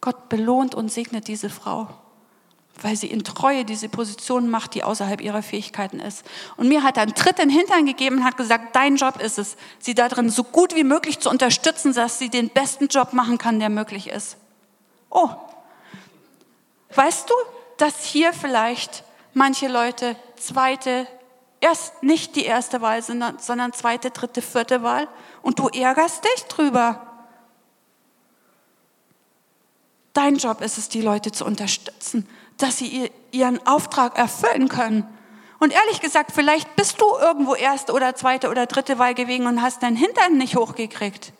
Gott 0.00 0.28
belohnt 0.28 0.74
und 0.74 0.92
segnet 0.92 1.28
diese 1.28 1.48
Frau, 1.48 1.88
weil 2.82 2.96
sie 2.96 3.06
in 3.06 3.24
Treue 3.24 3.64
diese 3.64 3.88
Position 3.88 4.50
macht, 4.50 4.74
die 4.74 4.82
außerhalb 4.82 5.20
ihrer 5.20 5.42
Fähigkeiten 5.42 6.00
ist. 6.00 6.24
Und 6.56 6.68
mir 6.68 6.82
hat 6.82 6.96
er 6.96 7.04
einen 7.04 7.14
Tritt 7.14 7.38
in 7.38 7.48
den 7.48 7.56
Hintern 7.56 7.86
gegeben 7.86 8.18
und 8.18 8.24
hat 8.24 8.36
gesagt, 8.36 8.76
dein 8.76 8.96
Job 8.96 9.20
ist 9.20 9.38
es, 9.38 9.56
sie 9.78 9.94
darin 9.94 10.28
so 10.28 10.44
gut 10.44 10.74
wie 10.74 10.84
möglich 10.84 11.20
zu 11.20 11.30
unterstützen, 11.30 11.94
dass 11.94 12.18
sie 12.18 12.28
den 12.28 12.50
besten 12.50 12.88
Job 12.88 13.12
machen 13.12 13.38
kann, 13.38 13.60
der 13.60 13.70
möglich 13.70 14.08
ist. 14.08 14.36
Oh, 15.08 15.30
weißt 16.94 17.30
du, 17.30 17.34
dass 17.78 18.04
hier 18.04 18.32
vielleicht 18.32 19.04
manche 19.34 19.68
Leute 19.68 20.16
zweite, 20.36 21.06
erst 21.60 22.02
nicht 22.02 22.36
die 22.36 22.44
erste 22.44 22.80
Wahl, 22.80 23.02
sondern, 23.02 23.38
sondern 23.38 23.72
zweite, 23.72 24.10
dritte, 24.10 24.42
vierte 24.42 24.82
Wahl 24.82 25.08
und 25.42 25.58
du 25.58 25.68
ärgerst 25.68 26.24
dich 26.24 26.44
drüber. 26.44 27.06
Dein 30.12 30.36
Job 30.36 30.60
ist 30.60 30.76
es, 30.76 30.88
die 30.88 31.00
Leute 31.00 31.32
zu 31.32 31.44
unterstützen, 31.44 32.28
dass 32.58 32.78
sie 32.78 33.10
ihren 33.30 33.66
Auftrag 33.66 34.18
erfüllen 34.18 34.68
können. 34.68 35.06
Und 35.58 35.72
ehrlich 35.72 36.00
gesagt, 36.00 36.32
vielleicht 36.34 36.74
bist 36.76 37.00
du 37.00 37.06
irgendwo 37.18 37.54
erste 37.54 37.92
oder 37.92 38.14
zweite 38.14 38.50
oder 38.50 38.66
dritte 38.66 38.98
Wahl 38.98 39.14
gewesen 39.14 39.46
und 39.46 39.62
hast 39.62 39.82
deinen 39.82 39.96
Hintern 39.96 40.36
nicht 40.36 40.56
hochgekriegt. 40.56 41.32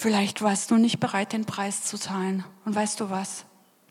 Vielleicht 0.00 0.42
warst 0.42 0.70
du 0.70 0.76
nicht 0.76 1.00
bereit, 1.00 1.32
den 1.32 1.44
Preis 1.44 1.82
zu 1.82 1.98
zahlen. 1.98 2.44
Und 2.64 2.76
weißt 2.76 3.00
du 3.00 3.10
was? 3.10 3.44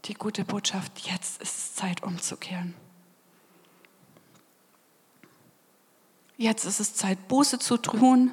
Die 0.06 0.14
gute 0.14 0.46
Botschaft, 0.46 1.00
jetzt 1.00 1.42
ist 1.42 1.58
es 1.58 1.76
Zeit 1.76 2.02
umzukehren. 2.02 2.74
Jetzt 6.38 6.64
ist 6.64 6.80
es 6.80 6.94
Zeit, 6.94 7.28
Buße 7.28 7.60
zu 7.60 7.76
tun, 7.76 8.32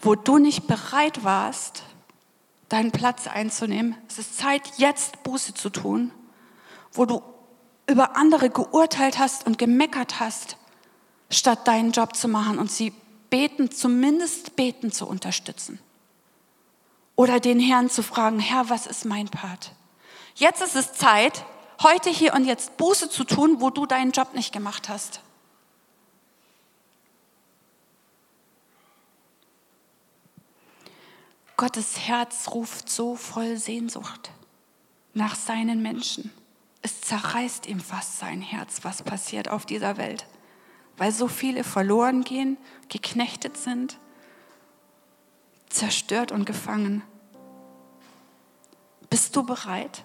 wo 0.00 0.14
du 0.14 0.38
nicht 0.38 0.68
bereit 0.68 1.24
warst, 1.24 1.82
deinen 2.68 2.92
Platz 2.92 3.26
einzunehmen. 3.26 3.96
Es 4.06 4.18
ist 4.18 4.38
Zeit, 4.38 4.62
jetzt 4.76 5.24
Buße 5.24 5.54
zu 5.54 5.70
tun, 5.70 6.12
wo 6.92 7.04
du 7.04 7.20
über 7.88 8.16
andere 8.16 8.48
geurteilt 8.50 9.18
hast 9.18 9.44
und 9.44 9.58
gemeckert 9.58 10.20
hast, 10.20 10.56
statt 11.30 11.66
deinen 11.66 11.90
Job 11.90 12.14
zu 12.14 12.28
machen 12.28 12.60
und 12.60 12.70
sie 12.70 12.92
beten, 13.28 13.72
zumindest 13.72 14.54
beten 14.54 14.92
zu 14.92 15.08
unterstützen. 15.08 15.80
Oder 17.18 17.40
den 17.40 17.58
Herrn 17.58 17.90
zu 17.90 18.04
fragen, 18.04 18.38
Herr, 18.38 18.70
was 18.70 18.86
ist 18.86 19.04
mein 19.04 19.26
Part? 19.28 19.72
Jetzt 20.36 20.62
ist 20.62 20.76
es 20.76 20.92
Zeit, 20.92 21.44
heute 21.82 22.10
hier 22.10 22.32
und 22.32 22.44
jetzt 22.44 22.76
Buße 22.76 23.10
zu 23.10 23.24
tun, 23.24 23.60
wo 23.60 23.70
du 23.70 23.86
deinen 23.86 24.12
Job 24.12 24.34
nicht 24.34 24.52
gemacht 24.52 24.88
hast. 24.88 25.20
Gottes 31.56 31.98
Herz 32.06 32.50
ruft 32.52 32.88
so 32.88 33.16
voll 33.16 33.56
Sehnsucht 33.56 34.30
nach 35.12 35.34
seinen 35.34 35.82
Menschen. 35.82 36.32
Es 36.82 37.00
zerreißt 37.00 37.66
ihm 37.66 37.80
fast 37.80 38.20
sein 38.20 38.40
Herz, 38.42 38.84
was 38.84 39.02
passiert 39.02 39.48
auf 39.48 39.66
dieser 39.66 39.96
Welt, 39.96 40.24
weil 40.96 41.10
so 41.10 41.26
viele 41.26 41.64
verloren 41.64 42.22
gehen, 42.22 42.58
geknechtet 42.88 43.56
sind, 43.56 43.98
zerstört 45.70 46.32
und 46.32 46.44
gefangen. 46.44 47.02
Bist 49.10 49.34
du 49.36 49.42
bereit? 49.42 50.04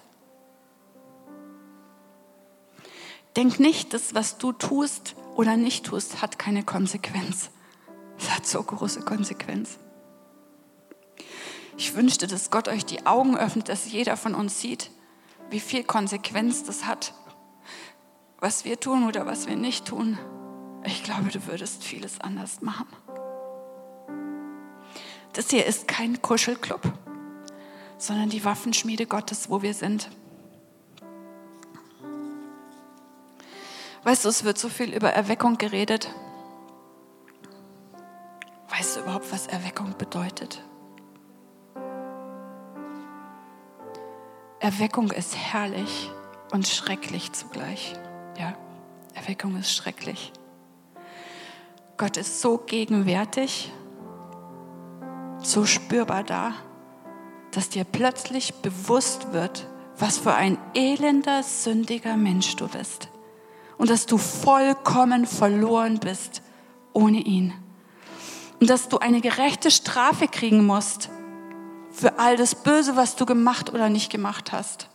Denk 3.36 3.60
nicht, 3.60 3.94
dass 3.94 4.14
was 4.14 4.38
du 4.38 4.52
tust 4.52 5.16
oder 5.36 5.58
nicht 5.58 5.86
tust, 5.86 6.22
hat 6.22 6.38
keine 6.38 6.64
Konsequenz. 6.64 7.50
Es 8.20 8.30
hat 8.30 8.46
so 8.46 8.62
große 8.62 9.02
Konsequenz. 9.02 9.80
Ich 11.78 11.96
wünschte, 11.96 12.28
dass 12.28 12.52
Gott 12.52 12.68
euch 12.68 12.86
die 12.86 13.06
Augen 13.06 13.36
öffnet, 13.36 13.70
dass 13.70 13.92
jeder 13.92 14.16
von 14.18 14.36
uns 14.36 14.60
sieht, 14.60 14.92
wie 15.50 15.60
viel 15.60 15.84
Konsequenz 15.84 16.64
das 16.64 16.86
hat, 16.86 17.14
was 18.40 18.66
wir 18.66 18.80
tun 18.80 19.08
oder 19.08 19.26
was 19.26 19.48
wir 19.48 19.56
nicht 19.56 19.86
tun. 19.86 20.20
Ich 20.86 21.04
glaube, 21.04 21.30
du 21.30 21.46
würdest 21.48 21.84
vieles 21.84 22.22
anders 22.22 22.62
machen. 22.62 22.88
Das 25.34 25.50
hier 25.50 25.66
ist 25.66 25.88
kein 25.88 26.22
Kuschelclub, 26.22 26.82
sondern 27.98 28.30
die 28.30 28.46
Waffenschmiede 28.46 29.08
Gottes, 29.08 29.50
wo 29.50 29.64
wir 29.64 29.74
sind. 29.74 30.10
Weißt 34.04 34.26
du, 34.26 34.30
es 34.30 34.44
wird 34.44 34.58
so 34.58 34.70
viel 34.70 34.94
über 34.94 35.10
Erweckung 35.10 35.58
geredet. 35.58 36.14
Weißt 38.70 38.96
du 38.96 39.02
überhaupt, 39.02 39.32
was 39.32 39.48
Erweckung 39.48 39.96
bedeutet? 39.98 40.62
Erweckung 44.60 45.12
ist 45.12 45.36
herrlich 45.36 46.12
und 46.52 46.68
schrecklich 46.68 47.32
zugleich. 47.34 47.96
Ja, 48.38 48.56
Erweckung 49.14 49.58
ist 49.58 49.74
schrecklich. 49.74 50.32
Gott 51.98 52.18
ist 52.18 52.42
so 52.42 52.58
gegenwärtig, 52.58 53.72
so 55.46 55.66
spürbar 55.66 56.24
da, 56.24 56.54
dass 57.52 57.70
dir 57.70 57.84
plötzlich 57.84 58.54
bewusst 58.56 59.34
wird, 59.34 59.68
was 59.98 60.18
für 60.18 60.34
ein 60.34 60.58
elender, 60.74 61.44
sündiger 61.44 62.18
Mensch 62.18 62.56
du 62.56 62.68
bist 62.68 63.10
und 63.78 63.90
dass 63.90 64.06
du 64.06 64.18
vollkommen 64.18 65.26
verloren 65.26 66.00
bist 66.00 66.42
ohne 66.94 67.20
ihn 67.20 67.54
und 68.60 68.70
dass 68.70 68.90
du 68.90 69.00
eine 69.00 69.22
gerechte 69.22 69.72
Strafe 69.72 70.28
kriegen 70.28 70.66
musst 70.66 71.10
für 71.92 72.18
all 72.18 72.38
das 72.38 72.56
Böse, 72.56 72.96
was 72.96 73.16
du 73.16 73.26
gemacht 73.26 73.72
oder 73.72 73.90
nicht 73.90 74.12
gemacht 74.12 74.52
hast. 74.52 74.90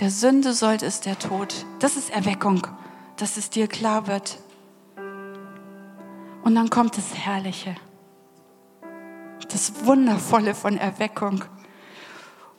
Der 0.00 0.10
Sünde 0.10 0.52
sollte 0.52 0.86
es 0.86 1.00
der 1.00 1.18
Tod. 1.18 1.66
Das 1.80 1.96
ist 1.96 2.10
Erweckung, 2.10 2.66
dass 3.16 3.36
es 3.36 3.50
dir 3.50 3.66
klar 3.66 4.06
wird. 4.06 4.38
Und 6.48 6.54
dann 6.54 6.70
kommt 6.70 6.96
das 6.96 7.14
Herrliche, 7.14 7.76
das 9.50 9.84
Wundervolle 9.84 10.54
von 10.54 10.78
Erweckung. 10.78 11.44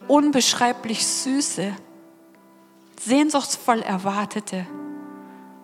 Unbeschreiblich 0.08 1.08
süße, 1.08 1.74
sehnsuchtsvoll 3.00 3.80
erwartete, 3.82 4.68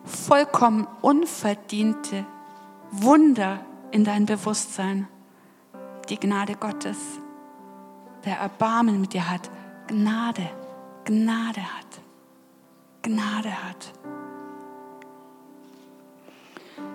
vollkommen 0.04 0.88
unverdiente 1.02 2.26
Wunder 2.90 3.64
in 3.92 4.02
dein 4.02 4.26
Bewusstsein 4.26 5.06
die 6.08 6.18
Gnade 6.18 6.56
Gottes, 6.56 6.98
der 8.24 8.38
Erbarmen 8.38 9.00
mit 9.00 9.12
dir 9.12 9.30
hat, 9.30 9.48
Gnade, 9.86 10.50
Gnade 11.04 11.60
hat, 11.60 12.00
Gnade 13.02 13.52
hat. 13.52 13.92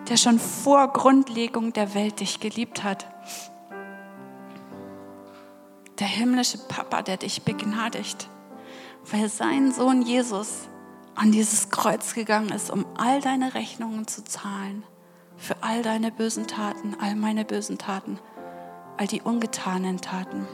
Der 0.10 0.18
schon 0.18 0.40
vor 0.40 0.88
Grundlegung 0.90 1.74
der 1.74 1.94
Welt 1.94 2.20
dich 2.20 2.40
geliebt 2.40 2.84
hat. 2.84 3.08
Der 6.00 6.08
himmlische 6.08 6.58
Papa, 6.58 7.02
der 7.02 7.18
dich 7.18 7.44
begnadigt, 7.44 8.30
weil 9.12 9.30
sein 9.30 9.72
Sohn 9.72 10.02
Jesus 10.02 10.68
an 11.16 11.32
dieses 11.32 11.70
Kreuz 11.70 12.14
gegangen 12.14 12.50
ist, 12.50 12.72
um 12.72 12.86
all 12.98 13.22
deine 13.22 13.54
Rechnungen 13.54 14.08
zu 14.08 14.24
zahlen, 14.24 14.84
für 15.38 15.56
all 15.62 15.82
deine 15.82 16.12
bösen 16.12 16.48
Taten, 16.48 16.96
all 17.00 17.16
meine 17.16 17.46
bösen 17.46 17.78
Taten 17.78 18.20
all 19.02 19.08
die 19.08 19.22
ungetanen 19.22 20.00
Taten. 20.00 20.48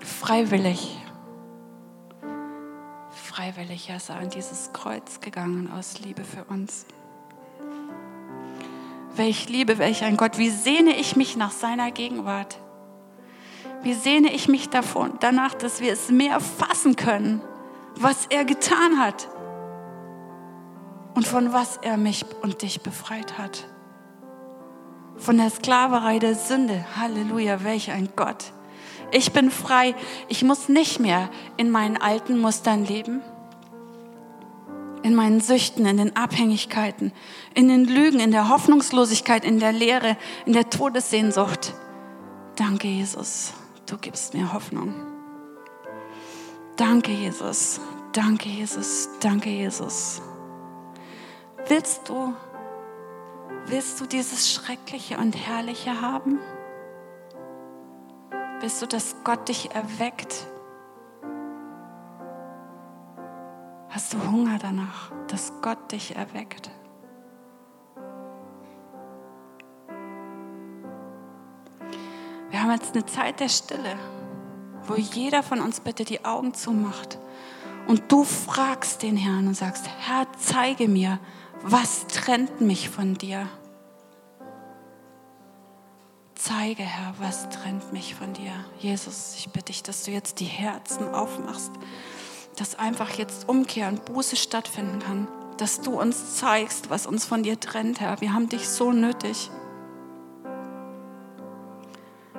Freiwillig, 0.00 0.99
freiwillig 3.40 3.88
ist 3.88 4.10
er 4.10 4.16
an 4.16 4.28
dieses 4.28 4.70
Kreuz 4.74 5.20
gegangen 5.22 5.72
aus 5.72 6.00
Liebe 6.00 6.24
für 6.24 6.44
uns. 6.44 6.84
Welch 9.16 9.48
Liebe, 9.48 9.78
welch 9.78 10.04
ein 10.04 10.18
Gott, 10.18 10.36
wie 10.36 10.50
sehne 10.50 10.94
ich 10.94 11.16
mich 11.16 11.38
nach 11.38 11.50
seiner 11.50 11.90
Gegenwart. 11.90 12.58
Wie 13.82 13.94
sehne 13.94 14.30
ich 14.34 14.48
mich 14.48 14.68
davon, 14.68 15.14
danach, 15.20 15.54
dass 15.54 15.80
wir 15.80 15.90
es 15.90 16.10
mehr 16.10 16.38
fassen 16.38 16.96
können, 16.96 17.40
was 17.96 18.26
er 18.26 18.44
getan 18.44 18.98
hat 18.98 19.26
und 21.14 21.26
von 21.26 21.54
was 21.54 21.78
er 21.78 21.96
mich 21.96 22.26
und 22.42 22.60
dich 22.60 22.82
befreit 22.82 23.38
hat 23.38 23.66
von 25.16 25.36
der 25.36 25.50
Sklaverei 25.50 26.18
der 26.18 26.34
Sünde. 26.34 26.84
Halleluja, 26.98 27.62
welch 27.62 27.90
ein 27.90 28.08
Gott. 28.16 28.52
Ich 29.12 29.32
bin 29.32 29.50
frei. 29.50 29.94
Ich 30.28 30.42
muss 30.42 30.68
nicht 30.68 31.00
mehr 31.00 31.28
in 31.56 31.70
meinen 31.70 31.96
alten 31.96 32.38
Mustern 32.38 32.84
leben. 32.84 33.22
In 35.02 35.14
meinen 35.14 35.40
Süchten, 35.40 35.86
in 35.86 35.96
den 35.96 36.16
Abhängigkeiten, 36.16 37.12
in 37.54 37.68
den 37.68 37.84
Lügen, 37.84 38.20
in 38.20 38.32
der 38.32 38.48
Hoffnungslosigkeit, 38.48 39.44
in 39.44 39.58
der 39.58 39.72
Leere, 39.72 40.16
in 40.44 40.52
der 40.52 40.68
Todessehnsucht. 40.68 41.74
Danke, 42.56 42.88
Jesus. 42.88 43.54
Du 43.86 43.96
gibst 43.96 44.34
mir 44.34 44.52
Hoffnung. 44.52 44.94
Danke, 46.76 47.12
Jesus. 47.12 47.80
Danke, 48.12 48.48
Jesus. 48.48 49.08
Danke, 49.20 49.48
Jesus. 49.48 50.20
Willst 51.68 52.08
du 52.08 52.34
Willst 53.66 54.00
du 54.00 54.06
dieses 54.06 54.52
Schreckliche 54.52 55.16
und 55.18 55.36
Herrliche 55.36 56.00
haben? 56.00 56.40
Willst 58.60 58.82
du, 58.82 58.86
dass 58.86 59.16
Gott 59.22 59.48
dich 59.48 59.70
erweckt? 59.72 60.46
Hast 63.90 64.12
du 64.12 64.18
Hunger 64.30 64.56
danach, 64.60 65.10
dass 65.26 65.52
Gott 65.62 65.90
dich 65.90 66.14
erweckt? 66.14 66.70
Wir 72.50 72.62
haben 72.62 72.70
jetzt 72.70 72.94
eine 72.94 73.04
Zeit 73.04 73.40
der 73.40 73.48
Stille, 73.48 73.98
wo 74.86 74.94
jeder 74.94 75.42
von 75.42 75.60
uns 75.60 75.80
bitte 75.80 76.04
die 76.04 76.24
Augen 76.24 76.54
zumacht 76.54 77.18
und 77.88 78.12
du 78.12 78.22
fragst 78.22 79.02
den 79.02 79.16
Herrn 79.16 79.48
und 79.48 79.54
sagst, 79.54 79.88
Herr, 79.88 80.26
zeige 80.38 80.86
mir, 80.86 81.18
was 81.62 82.06
trennt 82.06 82.60
mich 82.60 82.90
von 82.90 83.14
dir? 83.14 83.48
Zeige, 86.36 86.84
Herr, 86.84 87.14
was 87.18 87.48
trennt 87.48 87.92
mich 87.92 88.14
von 88.14 88.32
dir. 88.34 88.52
Jesus, 88.78 89.34
ich 89.36 89.50
bitte 89.50 89.66
dich, 89.66 89.82
dass 89.82 90.04
du 90.04 90.12
jetzt 90.12 90.38
die 90.38 90.44
Herzen 90.44 91.12
aufmachst, 91.12 91.72
dass 92.60 92.78
einfach 92.78 93.10
jetzt 93.12 93.48
Umkehr 93.48 93.88
und 93.88 94.04
Buße 94.04 94.36
stattfinden 94.36 94.98
kann, 94.98 95.26
dass 95.56 95.80
du 95.80 95.98
uns 95.98 96.36
zeigst, 96.36 96.90
was 96.90 97.06
uns 97.06 97.24
von 97.24 97.42
dir 97.42 97.58
trennt, 97.58 98.00
Herr. 98.00 98.20
Wir 98.20 98.34
haben 98.34 98.50
dich 98.50 98.68
so 98.68 98.92
nötig. 98.92 99.50